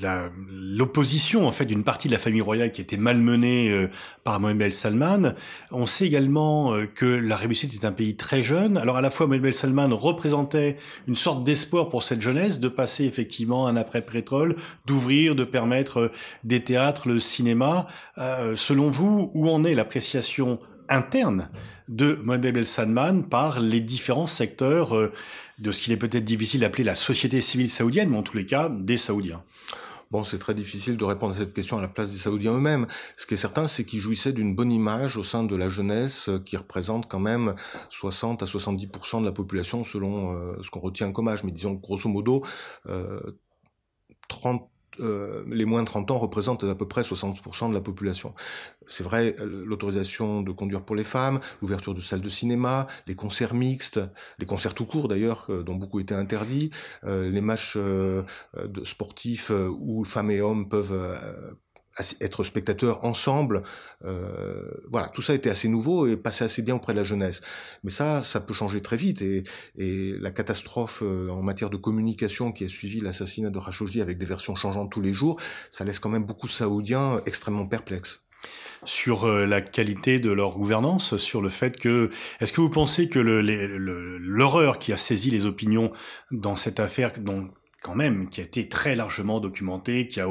l'opposition 0.50 1.46
en 1.46 1.52
fait 1.52 1.66
d'une 1.66 1.84
partie 1.84 2.08
de 2.08 2.12
la 2.12 2.18
famille 2.18 2.40
royale 2.40 2.72
qui 2.72 2.80
était 2.80 2.96
malmenée 2.96 3.70
euh, 3.70 3.88
par 4.24 4.40
Mohamed 4.40 4.62
El 4.62 4.72
Salman. 4.72 5.34
On 5.70 5.86
sait 5.86 6.06
également 6.06 6.74
euh, 6.74 6.86
que 6.86 7.06
l'Arabie 7.06 7.54
Saoudite 7.54 7.84
est 7.84 7.86
un 7.86 7.92
pays 7.92 8.16
très 8.16 8.42
jeune. 8.42 8.76
Alors 8.76 8.96
à 8.96 9.00
la 9.00 9.10
fois 9.10 9.28
Mohamed 9.28 9.46
El 9.46 9.54
Salman 9.54 9.88
représentait 9.94 10.78
une 11.06 11.14
sorte 11.14 11.44
d'espoir 11.44 11.90
pour 11.90 12.02
cette 12.02 12.22
jeunesse 12.22 12.58
de 12.58 12.68
passer 12.68 13.04
effectivement 13.04 13.68
un 13.68 13.76
après 13.76 14.02
pétrole, 14.02 14.56
d'ouvrir, 14.84 15.36
de 15.36 15.44
permettre 15.44 15.98
euh, 15.98 16.12
des 16.42 16.64
théâtres, 16.64 17.06
le 17.06 17.20
cinéma. 17.20 17.86
Euh, 18.18 18.56
selon 18.56 18.90
vous, 18.90 19.30
où 19.34 19.48
en 19.48 19.62
est 19.62 19.74
l'appréciation 19.74 20.58
interne 20.88 21.50
de 21.88 22.14
Mohamed 22.22 22.56
El 22.56 22.66
Salman 22.66 23.22
par 23.22 23.60
les 23.60 23.80
différents 23.80 24.26
secteurs 24.26 24.94
euh, 24.96 25.12
de 25.58 25.72
ce 25.72 25.82
qu'il 25.82 25.92
est 25.92 25.98
peut-être 25.98 26.24
difficile 26.24 26.60
d'appeler 26.60 26.84
la 26.84 26.94
société 26.94 27.40
civile 27.40 27.70
saoudienne, 27.70 28.10
mais 28.10 28.16
en 28.16 28.22
tous 28.22 28.36
les 28.36 28.46
cas 28.46 28.68
des 28.68 28.96
Saoudiens. 28.96 29.42
Bon, 30.10 30.24
c'est 30.24 30.38
très 30.38 30.54
difficile 30.54 30.96
de 30.96 31.04
répondre 31.04 31.34
à 31.34 31.36
cette 31.36 31.52
question 31.52 31.76
à 31.76 31.82
la 31.82 31.88
place 31.88 32.12
des 32.12 32.18
Saoudiens 32.18 32.54
eux-mêmes. 32.54 32.86
Ce 33.16 33.26
qui 33.26 33.34
est 33.34 33.38
certain, 33.38 33.68
c'est 33.68 33.84
qu'ils 33.84 34.00
jouissaient 34.00 34.32
d'une 34.32 34.54
bonne 34.54 34.72
image 34.72 35.18
au 35.18 35.22
sein 35.22 35.44
de 35.44 35.54
la 35.54 35.68
jeunesse, 35.68 36.30
euh, 36.30 36.38
qui 36.38 36.56
représente 36.56 37.08
quand 37.08 37.18
même 37.18 37.54
60 37.90 38.42
à 38.42 38.46
70% 38.46 39.20
de 39.20 39.26
la 39.26 39.32
population 39.32 39.84
selon 39.84 40.32
euh, 40.32 40.56
ce 40.62 40.70
qu'on 40.70 40.80
retient 40.80 41.12
comme 41.12 41.28
âge. 41.28 41.44
Mais 41.44 41.52
disons, 41.52 41.74
grosso 41.74 42.08
modo, 42.08 42.42
euh, 42.86 43.20
30 44.28 44.66
euh, 45.00 45.44
les 45.48 45.64
moins 45.64 45.82
de 45.82 45.86
30 45.86 46.10
ans 46.10 46.18
représentent 46.18 46.64
à 46.64 46.74
peu 46.74 46.86
près 46.86 47.02
60% 47.02 47.68
de 47.68 47.74
la 47.74 47.80
population. 47.80 48.34
C'est 48.86 49.04
vrai, 49.04 49.36
euh, 49.40 49.64
l'autorisation 49.66 50.42
de 50.42 50.52
conduire 50.52 50.82
pour 50.82 50.96
les 50.96 51.04
femmes, 51.04 51.40
l'ouverture 51.60 51.94
de 51.94 52.00
salles 52.00 52.20
de 52.20 52.28
cinéma, 52.28 52.86
les 53.06 53.14
concerts 53.14 53.54
mixtes, 53.54 54.00
les 54.38 54.46
concerts 54.46 54.74
tout 54.74 54.86
court 54.86 55.08
d'ailleurs, 55.08 55.46
euh, 55.50 55.62
dont 55.62 55.76
beaucoup 55.76 56.00
étaient 56.00 56.14
interdits, 56.14 56.70
les 57.04 57.40
matchs 57.40 57.78
sportifs 58.84 59.50
où 59.50 60.04
femmes 60.04 60.30
et 60.30 60.40
hommes 60.40 60.68
peuvent 60.68 60.92
être 62.20 62.44
spectateurs 62.44 63.04
ensemble. 63.04 63.62
Euh, 64.04 64.62
voilà, 64.90 65.08
tout 65.08 65.22
ça 65.22 65.34
était 65.34 65.50
assez 65.50 65.68
nouveau 65.68 66.06
et 66.06 66.16
passait 66.16 66.44
assez 66.44 66.62
bien 66.62 66.76
auprès 66.76 66.92
de 66.92 66.98
la 66.98 67.04
jeunesse. 67.04 67.40
Mais 67.84 67.90
ça, 67.90 68.22
ça 68.22 68.40
peut 68.40 68.54
changer 68.54 68.80
très 68.80 68.96
vite. 68.96 69.22
Et, 69.22 69.42
et 69.76 70.14
la 70.18 70.30
catastrophe 70.30 71.02
euh, 71.02 71.28
en 71.30 71.42
matière 71.42 71.70
de 71.70 71.76
communication 71.76 72.52
qui 72.52 72.64
a 72.64 72.68
suivi 72.68 73.00
l'assassinat 73.00 73.50
de 73.50 73.58
Khashoggi 73.58 74.00
avec 74.00 74.18
des 74.18 74.26
versions 74.26 74.54
changeantes 74.54 74.90
tous 74.90 75.00
les 75.00 75.12
jours, 75.12 75.40
ça 75.70 75.84
laisse 75.84 75.98
quand 75.98 76.08
même 76.08 76.24
beaucoup 76.24 76.46
de 76.46 76.52
Saoudiens 76.52 77.20
extrêmement 77.26 77.66
perplexes 77.66 78.28
sur 78.84 79.24
euh, 79.24 79.46
la 79.46 79.60
qualité 79.60 80.20
de 80.20 80.30
leur 80.30 80.56
gouvernance, 80.56 81.16
sur 81.16 81.40
le 81.40 81.48
fait 81.48 81.78
que 81.78 82.10
est-ce 82.40 82.52
que 82.52 82.60
vous 82.60 82.70
pensez 82.70 83.08
que 83.08 83.18
l'horreur 83.18 84.72
le, 84.74 84.78
qui 84.78 84.92
a 84.92 84.96
saisi 84.96 85.30
les 85.30 85.46
opinions 85.46 85.92
dans 86.30 86.56
cette 86.56 86.80
affaire 86.80 87.12
dont 87.18 87.50
quand 87.80 87.94
même, 87.94 88.28
qui 88.28 88.40
a 88.40 88.44
été 88.44 88.68
très 88.68 88.96
largement 88.96 89.38
documenté, 89.38 90.08
qui 90.08 90.20
a 90.20 90.28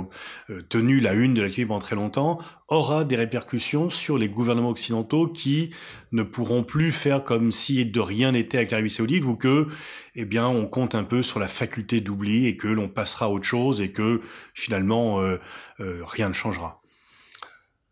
euh, 0.49 0.61
tenu 0.63 0.99
la 0.99 1.13
une 1.13 1.33
de 1.33 1.41
l'actualité 1.41 1.65
pendant 1.65 1.79
très 1.79 1.95
longtemps, 1.95 2.39
aura 2.67 3.05
des 3.05 3.15
répercussions 3.15 3.89
sur 3.89 4.17
les 4.17 4.27
gouvernements 4.27 4.69
occidentaux 4.69 5.27
qui 5.27 5.73
ne 6.11 6.23
pourront 6.23 6.63
plus 6.63 6.91
faire 6.91 7.23
comme 7.23 7.53
si 7.53 7.85
de 7.85 7.99
rien 8.01 8.33
n'était 8.33 8.57
avec 8.57 8.71
l'Arabie 8.71 8.89
Saoudite 8.89 9.23
ou 9.23 9.35
que, 9.35 9.67
eh 10.15 10.25
bien, 10.25 10.47
on 10.47 10.67
compte 10.67 10.93
un 10.93 11.05
peu 11.05 11.23
sur 11.23 11.39
la 11.39 11.47
faculté 11.47 12.01
d'oubli 12.01 12.47
et 12.47 12.57
que 12.57 12.67
l'on 12.67 12.89
passera 12.89 13.27
à 13.27 13.29
autre 13.29 13.45
chose 13.45 13.79
et 13.79 13.91
que 13.91 14.19
finalement 14.53 15.21
euh, 15.21 15.39
euh, 15.79 16.03
rien 16.05 16.27
ne 16.27 16.33
changera. 16.33 16.81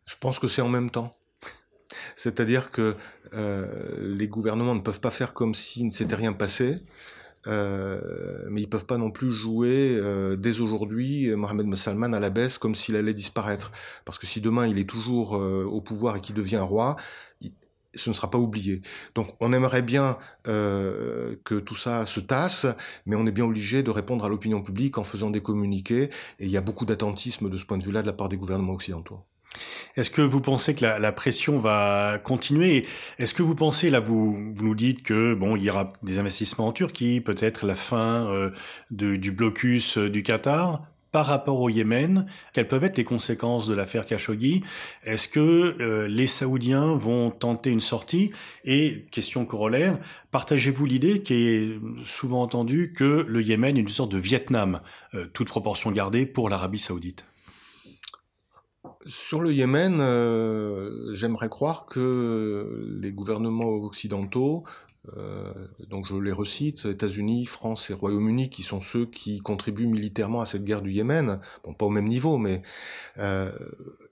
Je 0.06 0.16
pense 0.20 0.38
que 0.38 0.50
c'est 0.50 0.62
en 0.62 0.70
même 0.70 0.92
temps. 0.92 1.12
c'est-à-dire 2.16 2.72
que 2.72 2.96
les 4.00 4.30
gouvernements 4.30 4.76
ne 4.76 4.80
peuvent 4.80 5.02
pas 5.02 5.12
faire 5.12 5.34
comme 5.34 5.56
s'il 5.56 5.88
ne 5.88 5.92
s'était 5.92 6.16
rien 6.16 6.32
passé. 6.32 6.78
Euh, 7.48 8.00
mais 8.50 8.62
ils 8.62 8.70
peuvent 8.70 8.86
pas 8.86 8.98
non 8.98 9.12
plus 9.12 9.32
jouer 9.32 9.98
euh, 9.98 10.36
dès 10.36 10.62
aujourd'hui 10.62 11.30
Mohamed 11.36 11.76
Salman 11.76 12.14
à 12.14 12.20
la 12.20 12.30
baisse 12.30 12.58
comme 12.58 12.76
s'il 12.76 12.96
allait 12.96 13.14
disparaître. 13.14 13.72
Parce 14.04 14.18
que 14.18 14.28
si 14.28 14.42
demain 14.42 14.68
il 14.68 14.80
est 14.80 14.90
toujours 14.90 15.38
euh, 15.38 15.64
au 15.64 15.82
pouvoir 15.82 16.16
et 16.16 16.22
qu'il 16.22 16.36
devient 16.36 16.58
roi, 16.58 16.96
ce 17.94 18.10
ne 18.10 18.14
sera 18.14 18.30
pas 18.30 18.38
oublié. 18.38 18.82
Donc 19.14 19.36
on 19.40 19.54
aimerait 19.54 19.82
bien 19.82 20.18
que 20.44 21.60
tout 21.60 21.76
ça 21.76 22.06
se 22.06 22.20
tasse, 22.20 22.66
mais 23.06 23.16
on 23.16 23.26
est 23.26 23.32
bien 23.32 23.46
obligé 23.46 23.84
de 23.84 23.92
répondre 23.92 24.26
à 24.26 24.30
l'opinion 24.30 24.62
publique 24.62 24.98
en 24.98 25.04
faisant 25.06 25.30
des 25.30 25.42
communiqués, 25.42 26.10
et 26.40 26.46
il 26.46 26.52
y 26.52 26.58
a 26.58 26.62
beaucoup 26.62 26.86
d'attentisme 26.86 27.50
de 27.50 27.56
ce 27.56 27.66
point 27.66 27.78
de 27.78 27.84
vue-là 27.84 28.02
de 28.02 28.08
la 28.08 28.14
part 28.14 28.28
des 28.28 28.38
gouvernements 28.38 28.74
occidentaux. 28.74 29.22
Est-ce 29.96 30.12
que 30.12 30.22
vous 30.22 30.42
pensez 30.42 30.76
que 30.76 30.84
la, 30.84 31.00
la 31.00 31.12
pression 31.12 31.60
va 31.60 32.20
continuer 32.24 32.86
Est-ce 33.18 33.34
que 33.34 33.44
vous 33.44 33.56
pensez, 33.56 33.90
là, 33.90 34.00
vous, 34.00 34.54
vous 34.54 34.64
nous 34.64 34.76
dites 34.76 35.04
que 35.04 35.34
bon, 35.34 35.56
il 35.56 35.64
y 35.64 35.70
aura 35.70 35.94
des 36.04 36.20
investissements 36.20 36.68
en 36.68 36.74
Turquie, 36.74 37.22
peut-être 37.22 37.66
la 37.66 37.76
fin 37.76 38.28
euh, 38.28 38.52
de, 38.92 39.16
du 39.16 39.32
blocus 39.32 39.98
euh, 39.98 40.10
du 40.10 40.24
Qatar 40.24 40.84
par 41.12 41.28
rapport 41.28 41.62
au 41.62 41.70
Yémen, 41.70 42.26
quelles 42.52 42.68
peuvent 42.68 42.84
être 42.84 42.98
les 42.98 43.06
conséquences 43.06 43.68
de 43.68 43.74
l'affaire 43.74 44.06
Khashoggi? 44.06 44.64
Est-ce 45.06 45.30
que 45.30 45.78
euh, 45.80 46.10
les 46.10 46.28
Saoudiens 46.28 46.94
vont 46.94 47.32
tenter 47.32 47.70
une 47.70 47.80
sortie? 47.80 48.32
Et, 48.66 49.06
question 49.12 49.46
corollaire, 49.46 49.98
partagez-vous 50.32 50.86
l'idée 50.86 51.24
qui 51.24 51.34
est 51.36 51.80
souvent 52.04 52.42
entendue 52.42 52.94
que 52.94 53.26
le 53.30 53.42
Yémen 53.42 53.78
est 53.78 53.80
une 53.80 53.88
sorte 53.88 54.12
de 54.12 54.18
Vietnam, 54.18 54.82
toute 55.32 55.48
proportion 55.48 55.90
gardée 55.92 56.26
pour 56.26 56.50
l'Arabie 56.50 56.80
saoudite? 56.80 57.24
Sur 59.06 59.42
le 59.42 59.54
Yémen, 59.54 60.00
euh, 60.00 61.14
j'aimerais 61.14 61.50
croire 61.50 61.86
que 61.86 62.98
les 63.02 63.12
gouvernements 63.12 63.70
occidentaux, 63.70 64.64
euh, 65.18 65.54
donc 65.90 66.06
je 66.08 66.16
les 66.16 66.32
recite, 66.32 66.86
États-Unis, 66.86 67.46
France 67.46 67.90
et 67.90 67.94
Royaume-Uni, 67.94 68.50
qui 68.50 68.64
sont 68.64 68.82
ceux 68.82 69.06
qui 69.06 69.40
contribuent 69.40 69.88
militairement 69.88 70.42
à 70.42 70.46
cette 70.46 70.64
guerre 70.64 70.82
du 70.82 70.92
Yémen, 70.92 71.40
bon 71.64 71.74
pas 71.74 71.86
au 71.86 71.90
même 71.90 72.08
niveau, 72.08 72.38
mais 72.38 72.62
euh, 73.18 73.52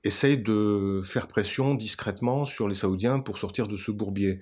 essayent 0.04 0.38
de 0.38 1.02
faire 1.04 1.28
pression 1.28 1.76
discrètement 1.76 2.46
sur 2.46 2.68
les 2.68 2.76
Saoudiens 2.76 3.20
pour 3.20 3.38
sortir 3.38 3.68
de 3.68 3.76
ce 3.76 3.92
bourbier. 3.92 4.40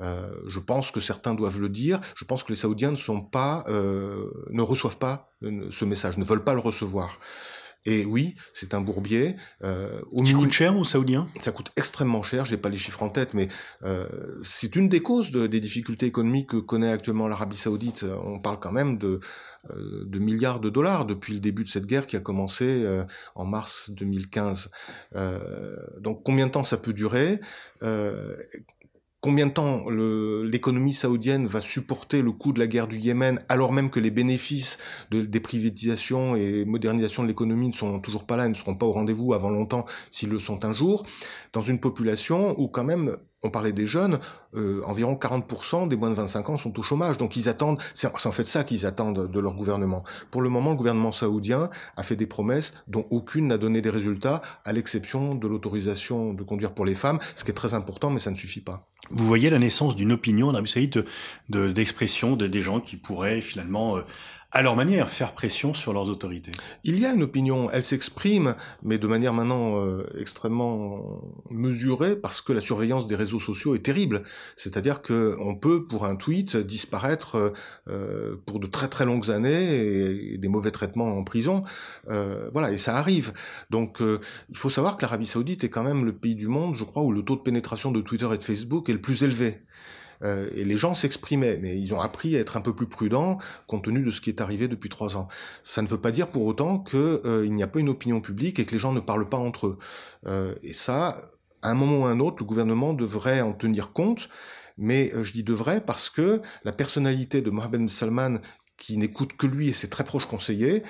Euh, 0.00 0.30
je 0.46 0.58
pense 0.58 0.90
que 0.90 1.00
certains 1.00 1.34
doivent 1.34 1.60
le 1.60 1.70
dire. 1.70 2.00
Je 2.16 2.24
pense 2.24 2.44
que 2.44 2.52
les 2.52 2.56
Saoudiens 2.56 2.90
ne 2.90 2.96
sont 2.96 3.22
pas, 3.22 3.64
ne 3.68 4.62
reçoivent 4.62 4.98
pas 4.98 5.32
ce 5.42 5.84
message, 5.84 6.18
ne 6.18 6.24
veulent 6.24 6.44
pas 6.44 6.54
le 6.54 6.60
recevoir. 6.60 7.18
Et 7.86 8.04
oui, 8.04 8.34
c'est 8.52 8.74
un 8.74 8.80
bourbier. 8.80 9.36
Euh, 9.64 10.00
au 10.12 10.24
ça 10.24 10.32
coûte 10.34 10.52
cher 10.52 10.76
aux 10.76 10.84
Saoudiens 10.84 11.28
Ça 11.40 11.52
coûte 11.52 11.70
extrêmement 11.76 12.22
cher. 12.22 12.44
J'ai 12.44 12.56
pas 12.56 12.68
les 12.68 12.76
chiffres 12.76 13.02
en 13.02 13.08
tête, 13.08 13.32
mais 13.32 13.48
euh, 13.84 14.06
c'est 14.42 14.76
une 14.76 14.88
des 14.88 15.00
causes 15.00 15.30
des 15.30 15.60
difficultés 15.60 16.06
économiques 16.06 16.50
que 16.50 16.56
connaît 16.56 16.90
actuellement 16.90 17.28
l'Arabie 17.28 17.56
Saoudite. 17.56 18.04
On 18.24 18.40
parle 18.40 18.58
quand 18.58 18.72
même 18.72 18.98
de, 18.98 19.20
euh, 19.70 20.04
de 20.04 20.18
milliards 20.18 20.60
de 20.60 20.70
dollars 20.70 21.06
depuis 21.06 21.34
le 21.34 21.40
début 21.40 21.64
de 21.64 21.68
cette 21.68 21.86
guerre 21.86 22.06
qui 22.06 22.16
a 22.16 22.20
commencé 22.20 22.64
euh, 22.66 23.04
en 23.34 23.44
mars 23.44 23.90
2015. 23.90 24.70
Euh, 25.14 25.76
donc 26.00 26.22
combien 26.24 26.46
de 26.46 26.52
temps 26.52 26.64
ça 26.64 26.76
peut 26.76 26.92
durer? 26.92 27.40
Combien 29.20 29.46
de 29.46 29.52
temps 29.52 29.88
l'économie 29.90 30.94
saoudienne 30.94 31.46
va 31.46 31.60
supporter 31.60 32.22
le 32.22 32.32
coût 32.32 32.52
de 32.52 32.58
la 32.58 32.66
guerre 32.66 32.86
du 32.86 32.98
Yémen 32.98 33.40
alors 33.48 33.72
même 33.72 33.90
que 33.90 34.00
les 34.00 34.10
bénéfices 34.10 34.78
de, 35.10 35.22
des 35.22 35.40
privatisations 35.40 36.36
et 36.36 36.64
modernisations 36.64 37.22
de 37.22 37.28
l'économie 37.28 37.68
ne 37.68 37.72
sont 37.72 37.98
toujours 38.00 38.24
pas 38.24 38.36
là, 38.36 38.48
ne 38.48 38.54
seront 38.54 38.76
pas 38.76 38.86
au 38.86 38.92
rendez-vous 38.92 39.34
avant 39.34 39.50
longtemps 39.50 39.86
s'ils 40.10 40.28
le 40.28 40.38
sont 40.38 40.64
un 40.64 40.72
jour, 40.72 41.04
dans 41.52 41.62
une 41.62 41.80
population 41.80 42.58
où 42.60 42.68
quand 42.68 42.84
même 42.84 43.16
on 43.46 43.50
parlait 43.50 43.72
des 43.72 43.86
jeunes, 43.86 44.18
euh, 44.54 44.82
environ 44.84 45.14
40% 45.14 45.88
des 45.88 45.96
moins 45.96 46.10
de 46.10 46.14
25 46.14 46.50
ans 46.50 46.56
sont 46.56 46.78
au 46.78 46.82
chômage. 46.82 47.16
Donc 47.16 47.36
ils 47.36 47.48
attendent, 47.48 47.80
c'est 47.94 48.08
en 48.08 48.32
fait 48.32 48.44
ça 48.44 48.64
qu'ils 48.64 48.86
attendent 48.86 49.30
de 49.30 49.40
leur 49.40 49.54
gouvernement. 49.54 50.04
Pour 50.30 50.42
le 50.42 50.48
moment, 50.48 50.70
le 50.70 50.76
gouvernement 50.76 51.12
saoudien 51.12 51.70
a 51.96 52.02
fait 52.02 52.16
des 52.16 52.26
promesses 52.26 52.74
dont 52.88 53.06
aucune 53.10 53.46
n'a 53.46 53.58
donné 53.58 53.80
des 53.80 53.90
résultats, 53.90 54.42
à 54.64 54.72
l'exception 54.72 55.34
de 55.34 55.46
l'autorisation 55.46 56.34
de 56.34 56.42
conduire 56.42 56.72
pour 56.72 56.84
les 56.84 56.94
femmes, 56.94 57.18
ce 57.34 57.44
qui 57.44 57.50
est 57.50 57.54
très 57.54 57.74
important, 57.74 58.10
mais 58.10 58.20
ça 58.20 58.30
ne 58.30 58.36
suffit 58.36 58.60
pas. 58.60 58.88
Vous 59.10 59.24
voyez 59.24 59.50
la 59.50 59.58
naissance 59.58 59.94
d'une 59.94 60.12
opinion 60.12 60.48
en 60.48 60.54
Arabie 60.54 60.90
d'expression 61.48 62.36
de, 62.36 62.46
des 62.46 62.62
gens 62.62 62.80
qui 62.80 62.96
pourraient 62.96 63.40
finalement 63.40 63.98
euh, 63.98 64.02
à 64.52 64.62
leur 64.62 64.76
manière, 64.76 65.08
faire 65.08 65.32
pression 65.32 65.74
sur 65.74 65.92
leurs 65.92 66.08
autorités. 66.08 66.52
Il 66.84 66.98
y 66.98 67.06
a 67.06 67.12
une 67.12 67.22
opinion, 67.22 67.70
elle 67.70 67.82
s'exprime, 67.82 68.54
mais 68.82 68.96
de 68.96 69.06
manière 69.06 69.32
maintenant 69.32 69.80
euh, 69.80 70.06
extrêmement 70.18 71.20
mesurée, 71.50 72.16
parce 72.16 72.40
que 72.40 72.52
la 72.52 72.60
surveillance 72.60 73.06
des 73.06 73.16
réseaux 73.16 73.40
sociaux 73.40 73.74
est 73.74 73.84
terrible. 73.84 74.22
C'est-à-dire 74.56 75.02
que 75.02 75.36
on 75.40 75.56
peut, 75.56 75.86
pour 75.86 76.06
un 76.06 76.16
tweet, 76.16 76.56
disparaître 76.56 77.52
euh, 77.88 78.36
pour 78.46 78.60
de 78.60 78.66
très 78.66 78.88
très 78.88 79.04
longues 79.04 79.30
années 79.30 80.32
et, 80.34 80.38
des 80.38 80.48
mauvais 80.48 80.70
traitements 80.70 81.16
en 81.16 81.24
prison. 81.24 81.64
Euh, 82.08 82.48
voilà, 82.52 82.70
et 82.70 82.78
ça 82.78 82.96
arrive. 82.96 83.32
Donc, 83.70 83.98
il 84.00 84.56
faut 84.56 84.70
savoir 84.70 84.96
que 84.96 85.02
l'Arabie 85.02 85.26
Saoudite 85.26 85.64
est 85.64 85.70
quand 85.70 85.82
même 85.82 86.04
le 86.04 86.14
pays 86.14 86.34
du 86.34 86.48
monde, 86.48 86.76
je 86.76 86.84
crois, 86.84 87.02
où 87.02 87.12
le 87.12 87.22
taux 87.22 87.36
de 87.36 87.42
pénétration 87.42 87.90
de 87.90 88.00
Twitter 88.00 88.28
et 88.32 88.38
de 88.38 88.44
Facebook 88.44 88.88
est 88.88 88.92
le 88.92 89.00
plus 89.00 89.22
élevé. 89.22 89.62
Euh, 90.22 90.48
et 90.54 90.64
les 90.64 90.76
gens 90.76 90.94
s'exprimaient, 90.94 91.58
mais 91.60 91.78
ils 91.78 91.94
ont 91.94 92.00
appris 92.00 92.36
à 92.36 92.40
être 92.40 92.56
un 92.56 92.60
peu 92.60 92.74
plus 92.74 92.86
prudents 92.86 93.38
compte 93.66 93.84
tenu 93.84 94.02
de 94.02 94.10
ce 94.10 94.20
qui 94.20 94.30
est 94.30 94.40
arrivé 94.40 94.68
depuis 94.68 94.88
trois 94.88 95.16
ans. 95.16 95.28
Ça 95.62 95.82
ne 95.82 95.86
veut 95.86 96.00
pas 96.00 96.10
dire 96.10 96.28
pour 96.28 96.44
autant 96.44 96.78
qu'il 96.78 96.98
euh, 96.98 97.48
n'y 97.48 97.62
a 97.62 97.66
pas 97.66 97.80
une 97.80 97.88
opinion 97.88 98.20
publique 98.20 98.58
et 98.58 98.64
que 98.64 98.72
les 98.72 98.78
gens 98.78 98.92
ne 98.92 99.00
parlent 99.00 99.28
pas 99.28 99.36
entre 99.36 99.66
eux. 99.66 99.78
Euh, 100.26 100.54
et 100.62 100.72
ça, 100.72 101.16
à 101.62 101.70
un 101.70 101.74
moment 101.74 102.02
ou 102.02 102.06
à 102.06 102.10
un 102.10 102.20
autre, 102.20 102.36
le 102.40 102.46
gouvernement 102.46 102.94
devrait 102.94 103.40
en 103.40 103.52
tenir 103.52 103.92
compte. 103.92 104.28
Mais 104.78 105.10
je 105.22 105.32
dis 105.32 105.42
devrait 105.42 105.80
parce 105.80 106.10
que 106.10 106.42
la 106.64 106.72
personnalité 106.72 107.40
de 107.40 107.48
Mohamed 107.48 107.88
Salman, 107.88 108.40
qui 108.76 108.98
n'écoute 108.98 109.36
que 109.36 109.46
lui 109.46 109.68
et 109.68 109.72
ses 109.72 109.88
très 109.88 110.04
proches 110.04 110.26
conseillers, 110.26 110.82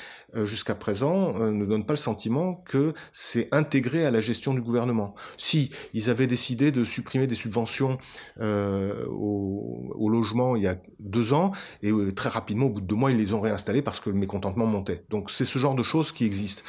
jusqu'à 0.44 0.74
présent, 0.74 1.34
euh, 1.40 1.52
ne 1.52 1.64
donne 1.64 1.86
pas 1.86 1.92
le 1.92 1.98
sentiment 1.98 2.54
que 2.54 2.92
c'est 3.12 3.48
intégré 3.52 4.04
à 4.04 4.10
la 4.10 4.20
gestion 4.20 4.54
du 4.54 4.60
gouvernement. 4.60 5.14
Si 5.36 5.70
ils 5.94 6.10
avaient 6.10 6.26
décidé 6.26 6.72
de 6.72 6.84
supprimer 6.84 7.26
des 7.26 7.34
subventions 7.34 7.98
euh, 8.40 9.06
au, 9.08 9.92
au, 9.94 10.08
logement 10.08 10.56
il 10.56 10.64
y 10.64 10.68
a 10.68 10.76
deux 11.00 11.32
ans, 11.32 11.52
et 11.82 11.90
euh, 11.90 12.12
très 12.12 12.28
rapidement, 12.28 12.66
au 12.66 12.70
bout 12.70 12.80
de 12.80 12.86
deux 12.86 12.96
mois, 12.96 13.10
ils 13.10 13.16
les 13.16 13.32
ont 13.32 13.40
réinstallés 13.40 13.82
parce 13.82 14.00
que 14.00 14.10
le 14.10 14.16
mécontentement 14.16 14.66
montait. 14.66 15.04
Donc 15.10 15.30
c'est 15.30 15.44
ce 15.44 15.58
genre 15.58 15.74
de 15.74 15.82
choses 15.82 16.12
qui 16.12 16.24
existent. 16.24 16.62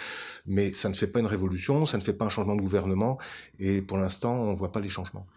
Mais 0.50 0.74
ça 0.74 0.88
ne 0.88 0.94
fait 0.94 1.08
pas 1.08 1.20
une 1.20 1.26
révolution, 1.26 1.86
ça 1.86 1.98
ne 1.98 2.02
fait 2.02 2.14
pas 2.14 2.24
un 2.24 2.30
changement 2.30 2.56
de 2.56 2.62
gouvernement, 2.62 3.18
et 3.60 3.82
pour 3.82 3.98
l'instant, 3.98 4.32
on 4.32 4.52
ne 4.52 4.56
voit 4.56 4.72
pas 4.72 4.80
les 4.80 4.88
changements. 4.88 5.28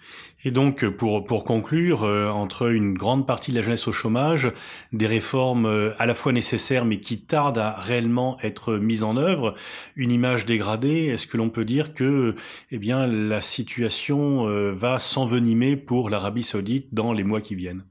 Et 0.44 0.52
donc, 0.52 0.88
pour, 0.88 1.24
pour 1.24 1.42
conclure, 1.42 2.04
entre 2.04 2.70
une 2.70 2.94
grande 2.94 3.26
partie 3.26 3.50
de 3.50 3.56
la 3.56 3.62
jeunesse 3.62 3.88
au 3.88 3.92
chômage, 3.92 4.52
des 4.92 5.08
réformes 5.08 5.66
euh, 5.66 5.92
à 5.98 6.06
la 6.06 6.14
fois 6.14 6.32
nécessaire 6.32 6.84
mais 6.84 7.00
qui 7.00 7.20
tarde 7.20 7.58
à 7.58 7.72
réellement 7.72 8.19
être 8.42 8.76
mise 8.76 9.02
en 9.02 9.16
œuvre, 9.16 9.54
une 9.96 10.12
image 10.12 10.46
dégradée, 10.46 11.06
est-ce 11.06 11.26
que 11.26 11.36
l'on 11.36 11.50
peut 11.50 11.64
dire 11.64 11.94
que 11.94 12.34
eh 12.70 12.78
bien 12.78 13.06
la 13.06 13.40
situation 13.40 14.46
euh, 14.48 14.72
va 14.72 14.98
s'envenimer 14.98 15.76
pour 15.76 16.10
l'Arabie 16.10 16.42
Saoudite 16.42 16.92
dans 16.92 17.12
les 17.12 17.24
mois 17.24 17.40
qui 17.40 17.54
viennent? 17.54 17.84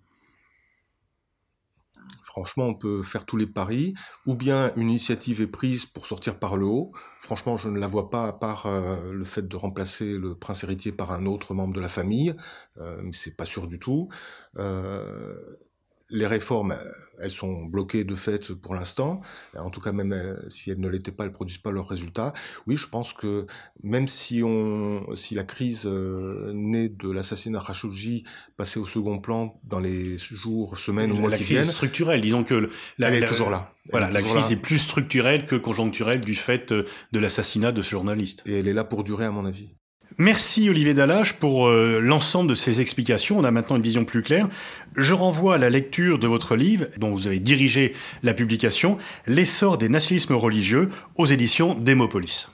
Franchement, 2.22 2.68
on 2.68 2.76
peut 2.76 3.02
faire 3.02 3.26
tous 3.26 3.38
les 3.38 3.48
paris, 3.48 3.96
ou 4.26 4.36
bien 4.36 4.72
une 4.76 4.90
initiative 4.90 5.42
est 5.42 5.48
prise 5.48 5.86
pour 5.86 6.06
sortir 6.06 6.38
par 6.40 6.58
le 6.58 6.66
haut. 6.68 6.92
Franchement, 7.22 7.58
je 7.58 7.70
ne 7.70 7.80
la 7.80 7.88
vois 7.88 8.10
pas 8.10 8.28
à 8.28 8.34
part 8.34 8.66
euh, 8.66 9.12
le 9.12 9.26
fait 9.26 9.48
de 9.48 9.56
remplacer 9.58 10.14
le 10.14 10.36
prince 10.36 10.64
héritier 10.64 10.92
par 10.92 11.12
un 11.12 11.26
autre 11.26 11.54
membre 11.54 11.74
de 11.74 11.82
la 11.82 11.90
famille, 11.90 12.34
mais 12.78 13.12
c'est 13.14 13.36
pas 13.36 13.46
sûr 13.46 13.68
du 13.68 13.78
tout 13.80 14.10
les 16.10 16.28
réformes, 16.28 16.72
euh, 16.72 16.92
elles 17.22 17.32
sont 17.32 17.64
bloquées 17.66 18.04
de 18.04 18.16
fait 18.16 18.54
pour 18.54 18.76
l'instant. 18.76 19.22
En 19.58 19.70
tout 19.70 19.82
cas, 19.82 19.92
même 19.92 20.14
euh, 20.14 20.36
si 20.50 20.72
elles 20.72 20.80
ne 20.80 20.88
l'étaient 20.88 21.12
pas, 21.12 21.26
elles 21.26 21.32
produisent 21.32 21.60
pas 21.60 21.72
leurs 21.72 21.88
résultats. 21.88 22.34
Oui, 22.68 22.78
je 22.78 22.88
pense 22.88 23.14
que 23.14 23.46
même 23.84 24.08
si 24.08 24.42
on, 24.44 25.16
si 25.16 25.36
la 25.36 25.44
crise 25.44 25.84
euh, 25.86 26.52
née 26.54 26.90
de 26.90 27.10
l'assassinat 27.12 27.64
Khashoggi 27.66 28.24
passait 28.58 28.80
au 28.80 28.86
second 28.86 29.20
plan 29.20 29.60
dans 29.64 29.80
les 29.80 30.18
jours, 30.18 30.78
semaines 30.78 31.12
ou 31.12 31.16
mois 31.16 31.32
qui 31.32 31.44
viennent, 31.44 31.58
la 31.58 31.64
crise 31.64 31.74
structurelle, 31.74 32.22
disons 32.22 32.44
que 32.44 32.70
la, 32.98 33.10
elle 33.10 33.24
est 33.24 33.28
toujours 33.28 33.50
là. 33.50 33.72
voilà, 33.92 34.10
la 34.10 34.22
crise 34.22 34.52
est 34.52 34.62
plus 34.62 34.80
structurelle 34.80 35.46
que 35.46 35.56
conjoncturelle 35.56 36.22
du 36.22 36.36
fait 36.36 36.74
de 36.74 37.20
l'assassinat 37.20 37.72
de 37.72 37.82
ce 37.82 37.90
journaliste. 37.90 38.44
Et 38.46 38.60
elle 38.60 38.68
est 38.68 38.74
là 38.74 38.84
pour 38.84 39.04
durer, 39.04 39.26
à 39.26 39.32
mon 39.32 39.46
avis. 39.46 39.70
Merci 40.22 40.70
Olivier 40.70 40.94
Dallage 40.94 41.36
pour 41.36 41.70
euh, 41.70 42.02
l'ensemble 42.02 42.50
de 42.50 42.56
ces 42.56 42.82
explications. 42.82 43.38
On 43.38 43.46
a 43.46 43.52
maintenant 43.52 43.78
une 43.78 43.82
vision 43.82 44.04
plus 44.04 44.22
claire. 44.22 44.50
Je 44.98 45.14
renvoie 45.14 45.56
à 45.56 45.58
la 45.58 45.70
lecture 45.70 46.20
de 46.20 46.28
votre 46.28 46.58
livre, 46.58 46.88
dont 46.98 47.14
vous 47.14 47.26
avez 47.26 47.40
dirigé 47.40 47.96
la 48.22 48.34
publication, 48.34 48.98
L'essor 49.28 49.78
des 49.78 49.88
nationalismes 49.88 50.34
religieux 50.34 50.90
aux 51.16 51.26
éditions 51.26 51.74
Démopolis. 51.74 52.50